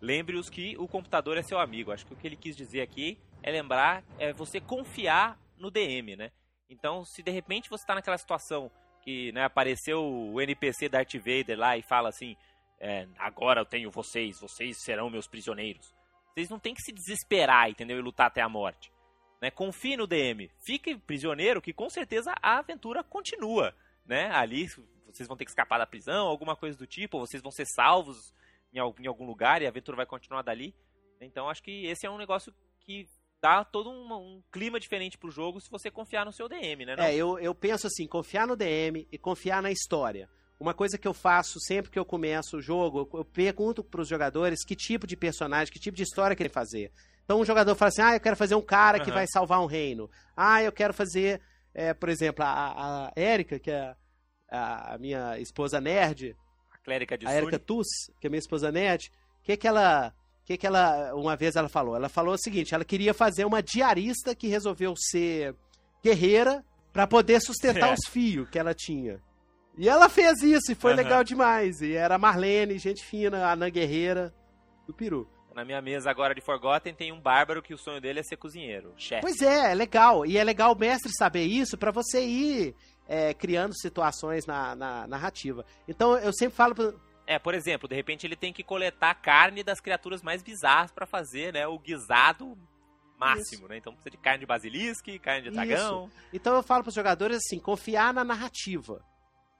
[0.00, 1.90] lembre-os que o computador é seu amigo.
[1.90, 6.14] Acho que o que ele quis dizer aqui é lembrar, é você confiar no DM,
[6.14, 6.30] né?
[6.70, 8.70] Então, se de repente você está naquela situação
[9.02, 12.36] que né, apareceu o NPC Darth Vader lá e fala assim,
[12.80, 15.94] é, agora eu tenho vocês, vocês serão meus prisioneiros.
[16.34, 17.98] Vocês não tem que se desesperar, entendeu?
[17.98, 18.92] E lutar até a morte.
[19.40, 19.50] Né?
[19.50, 23.74] Confie no DM, fique prisioneiro que com certeza a aventura continua,
[24.04, 24.30] né?
[24.32, 24.66] Ali
[25.06, 28.34] vocês vão ter que escapar da prisão, alguma coisa do tipo, vocês vão ser salvos
[28.72, 30.74] em, al- em algum lugar e a aventura vai continuar dali.
[31.20, 33.06] Então acho que esse é um negócio que
[33.40, 36.96] dá todo um, um clima diferente pro jogo se você confiar no seu DM, né?
[36.96, 37.04] não?
[37.04, 40.28] É, eu, eu penso assim, confiar no DM e confiar na história.
[40.60, 44.64] Uma coisa que eu faço sempre que eu começo o jogo, eu pergunto pros jogadores
[44.64, 46.90] que tipo de personagem, que tipo de história querem fazer.
[47.24, 49.14] Então um jogador fala assim, ah, eu quero fazer um cara que Aham.
[49.18, 50.10] vai salvar um reino.
[50.36, 51.40] Ah, eu quero fazer,
[51.74, 53.94] é, por exemplo, a, a Erika, que é
[54.50, 56.34] a, a minha esposa nerd,
[56.72, 57.58] A clérica de a Erika.
[57.58, 57.86] Tuss,
[58.20, 60.12] que é minha esposa nerd, o que que ela,
[60.44, 61.94] que que ela, uma vez ela falou?
[61.94, 65.54] Ela falou o seguinte, ela queria fazer uma diarista que resolveu ser
[66.02, 67.94] guerreira pra poder sustentar É.
[67.94, 69.20] os fios que ela tinha.
[69.78, 71.02] E ela fez isso e foi Aham.
[71.02, 71.80] legal demais.
[71.80, 74.34] E era Marlene, gente fina, a Anã Guerreira
[74.86, 75.30] do Peru.
[75.54, 78.36] Na minha mesa agora de Forgotten tem um bárbaro que o sonho dele é ser
[78.36, 79.22] cozinheiro, chefe.
[79.22, 80.26] Pois é, é legal.
[80.26, 82.76] E é legal o mestre saber isso pra você ir
[83.08, 85.64] é, criando situações na, na narrativa.
[85.86, 86.92] Então eu sempre falo pra,
[87.26, 91.06] É, por exemplo, de repente ele tem que coletar carne das criaturas mais bizarras pra
[91.06, 92.56] fazer, né, o guisado
[93.18, 93.78] máximo, né?
[93.78, 96.08] Então precisa de carne de basilisco, carne de dragão.
[96.32, 99.04] Então eu falo para os jogadores assim, confiar na narrativa.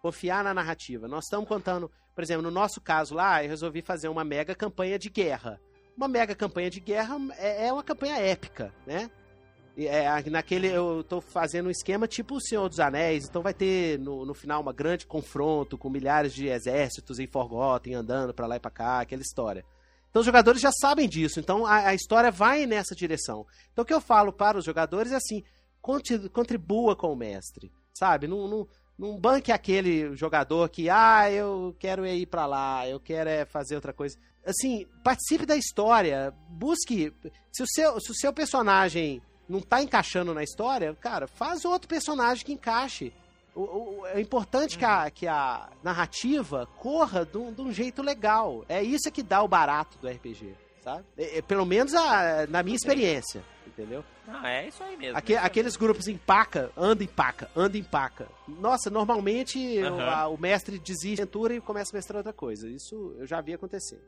[0.01, 1.09] Confiar na narrativa.
[1.09, 4.99] Nós estamos contando, por exemplo, no nosso caso lá, eu resolvi fazer uma mega campanha
[4.99, 5.61] de guerra.
[5.97, 9.11] Uma mega campanha de guerra é, é uma campanha épica, né?
[9.87, 13.97] É, naquele eu tô fazendo um esquema tipo o Senhor dos Anéis, então vai ter
[14.01, 18.57] no, no final uma grande confronto com milhares de exércitos em Forgotten andando pra lá
[18.57, 19.65] e pra cá, aquela história.
[20.11, 23.47] Então os jogadores já sabem disso, então a, a história vai nessa direção.
[23.73, 25.45] Então o que eu falo para os jogadores é assim:
[26.33, 28.27] contribua com o mestre, sabe?
[28.27, 28.69] Não, não,
[28.99, 33.75] não banque aquele jogador que, ah, eu quero ir pra lá, eu quero é fazer
[33.77, 34.17] outra coisa.
[34.45, 37.13] Assim, participe da história, busque.
[37.53, 41.89] Se o seu, se o seu personagem não tá encaixando na história, cara, faz outro
[41.89, 43.13] personagem que encaixe.
[43.55, 48.03] O, o- é importante que, a, que a narrativa corra de um, de um jeito
[48.03, 48.65] legal.
[48.69, 50.55] É isso que dá o barato do RPG,
[50.89, 51.05] sabe?
[51.17, 51.23] sabe?
[51.23, 54.05] É, é, pelo menos a- na minha experiência, entendeu?
[54.27, 55.17] Não, é isso aí mesmo.
[55.17, 58.29] Aque- é aqueles grupos em paca, anda em paca, anda em paca.
[58.47, 60.05] Nossa, normalmente o- Aham.
[60.11, 62.69] a- o mestre desiste aventura e começa a mestrar outra coisa.
[62.69, 64.01] Isso eu já vi acontecer.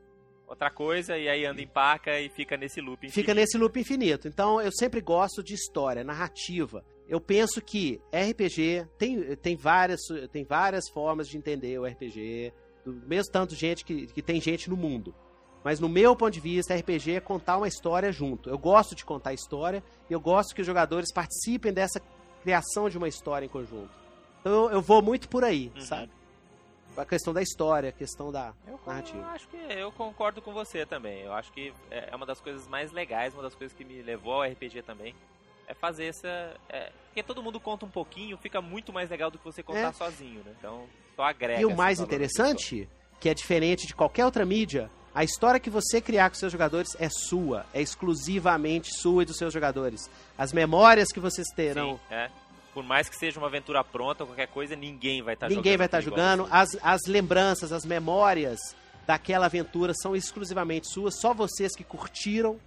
[0.46, 3.34] Outra coisa, e aí anda em paca e fica nesse loop Fica infinito.
[3.36, 4.26] nesse loop infinito.
[4.26, 6.84] Então eu sempre gosto de história, narrativa.
[7.08, 10.00] Eu penso que RPG tem, tem, várias,
[10.32, 12.52] tem várias formas de entender o RPG,
[12.84, 15.14] do mesmo tanto gente que, que tem gente no mundo.
[15.62, 18.48] Mas no meu ponto de vista, RPG é contar uma história junto.
[18.48, 22.00] Eu gosto de contar história e eu gosto que os jogadores participem dessa
[22.42, 23.90] criação de uma história em conjunto.
[24.40, 25.80] Então eu, eu vou muito por aí, Uhum.
[25.82, 26.10] sabe?
[26.96, 29.24] A questão da história, a questão da Eu, narrativa.
[29.28, 31.20] acho que eu concordo com você também.
[31.20, 34.32] Eu acho que é uma das coisas mais legais, uma das coisas que me levou
[34.34, 35.14] ao RPG também.
[35.68, 36.56] É fazer essa.
[36.68, 39.88] é, porque todo mundo conta um pouquinho, fica muito mais legal do que você contar
[39.88, 39.92] É.
[39.92, 40.52] sozinho, né?
[40.58, 40.84] Então,
[41.14, 41.60] só agrega.
[41.60, 42.88] E o mais interessante,
[43.20, 46.96] que é diferente de qualquer outra mídia, a história que você criar com seus jogadores
[46.98, 50.08] é sua, é exclusivamente sua e dos seus jogadores.
[50.38, 52.30] As memórias que vocês terão, Sim, é.
[52.72, 55.56] Por mais que seja uma aventura pronta ou qualquer coisa, ninguém vai estar jogando.
[55.56, 56.46] ninguém vai estar aquilo jogando.
[56.50, 58.60] As, as lembranças, as memórias
[59.06, 62.60] daquela aventura são exclusivamente suas, só vocês que curtiram.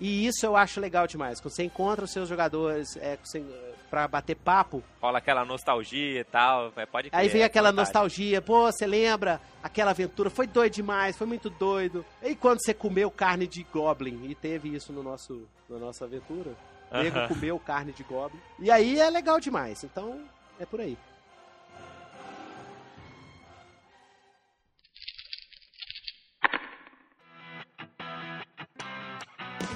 [0.00, 1.40] E isso eu acho legal demais.
[1.40, 3.44] Quando você encontra os seus jogadores é, você-
[3.88, 4.82] pra bater papo.
[5.02, 6.72] Rola aquela nostalgia e tal.
[6.76, 7.98] é, Pode Aí crer, vem é aquela fantástico.
[7.98, 10.30] nostalgia, pô, você lembra aquela aventura?
[10.30, 12.04] Foi doido demais, foi muito doido.
[12.22, 14.24] E quando você comeu carne de Goblin?
[14.30, 16.52] E teve isso no nosso, na nossa aventura.
[16.90, 17.28] O nego Aham.
[17.28, 18.40] comeu carne de Goblin.
[18.58, 20.20] E aí é legal demais, então
[20.58, 20.96] é por aí.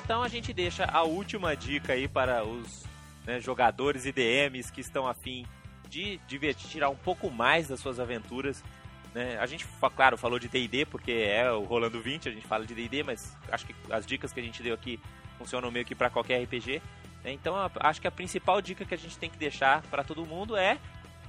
[0.07, 2.85] Então a gente deixa a última dica aí para os
[3.27, 5.45] né, jogadores e DMs que estão afim
[5.89, 8.63] de divertir, tirar um pouco mais das suas aventuras.
[9.13, 9.37] né?
[9.41, 9.67] A gente,
[9.97, 13.37] claro, falou de D&D porque é o Rolando 20, a gente fala de D&D, mas
[13.51, 15.01] acho que as dicas que a gente deu aqui
[15.39, 16.81] funcionam meio que para qualquer RPG.
[17.25, 17.33] né?
[17.33, 20.57] Então acho que a principal dica que a gente tem que deixar para todo mundo
[20.57, 20.79] é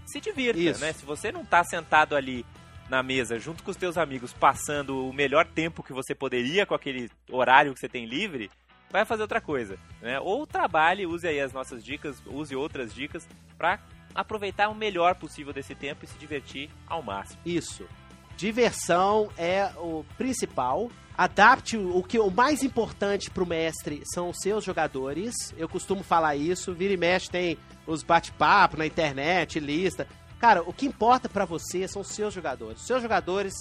[0.06, 0.82] se divirta, Isso.
[0.82, 0.94] né?
[0.94, 2.46] Se você não tá sentado ali
[2.88, 6.76] na mesa junto com os teus amigos passando o melhor tempo que você poderia com
[6.76, 8.52] aquele horário que você tem livre,
[8.90, 10.20] vai fazer outra coisa, né?
[10.20, 13.28] Ou trabalhe, use aí as nossas dicas, use outras dicas
[13.58, 13.80] para
[14.14, 17.40] aproveitar o melhor possível desse tempo e se divertir ao máximo.
[17.46, 17.88] Isso.
[18.36, 20.92] Diversão é o principal.
[21.18, 25.34] Adapte o o que o mais importante pro mestre são os seus jogadores.
[25.58, 26.74] Eu costumo falar isso.
[26.74, 27.58] Vira e mexe tem
[27.88, 30.08] os bate-papo na internet, lista.
[30.40, 32.82] Cara, o que importa pra você são os seus jogadores.
[32.82, 33.54] Os seus jogadores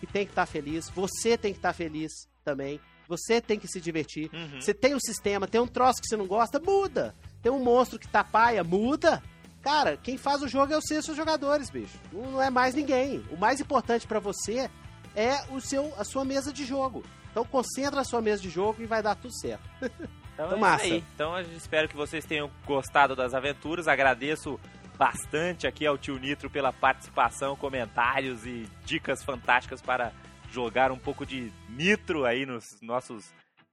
[0.00, 2.80] que tem que estar feliz, você tem que estar feliz também.
[3.08, 4.30] Você tem que se divertir.
[4.32, 4.60] Uhum.
[4.60, 7.14] Você tem um sistema, tem um troço que você não gosta, muda.
[7.42, 9.22] Tem um monstro que tá paia, muda.
[9.62, 11.98] Cara, quem faz o jogo é os seus jogadores, bicho.
[12.12, 13.24] Não é mais ninguém.
[13.30, 14.70] O mais importante pra você
[15.14, 17.02] é o seu, a sua mesa de jogo.
[17.30, 19.62] Então concentra a sua mesa de jogo e vai dar tudo certo.
[20.36, 20.84] Então, Então, é massa.
[20.84, 21.02] aí.
[21.14, 23.88] Então a gente espero que vocês tenham gostado das aventuras.
[23.88, 24.60] Agradeço
[24.98, 30.12] bastante aqui ao tio Nitro pela participação, comentários e dicas fantásticas para
[30.56, 33.26] jogar um pouco de Nitro aí nos nossos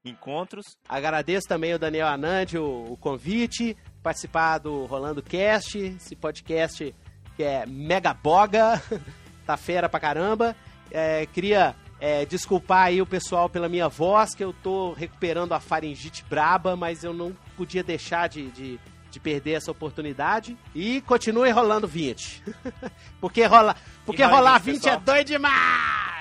[0.04, 0.78] encontros.
[0.88, 6.94] Agradeço também ao Daniel Anandi o, o convite, participar do Rolando Cast, esse podcast
[7.38, 8.84] que é mega boga,
[9.48, 10.54] tá fera pra caramba.
[10.92, 15.62] É, queria é, desculpar aí o pessoal pela minha voz, que eu tô recuperando a
[15.62, 18.78] faringite braba, mas eu não podia deixar de, de,
[19.10, 20.58] de perder essa oportunidade.
[20.76, 22.44] E continue rolando 20.
[23.22, 23.74] porque rola,
[24.06, 25.00] porque rola rolar 20, 20 é pessoal.
[25.00, 26.13] doido demais!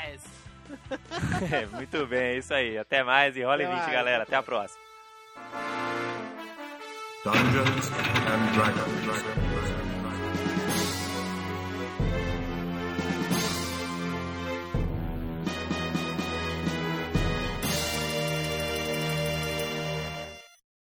[1.52, 2.78] É, muito bem, é isso aí.
[2.78, 3.92] Até mais e rola em Até 20, mais.
[3.92, 4.22] galera.
[4.22, 4.80] Até a próxima.
[7.24, 9.51] Dungeons and Dragons.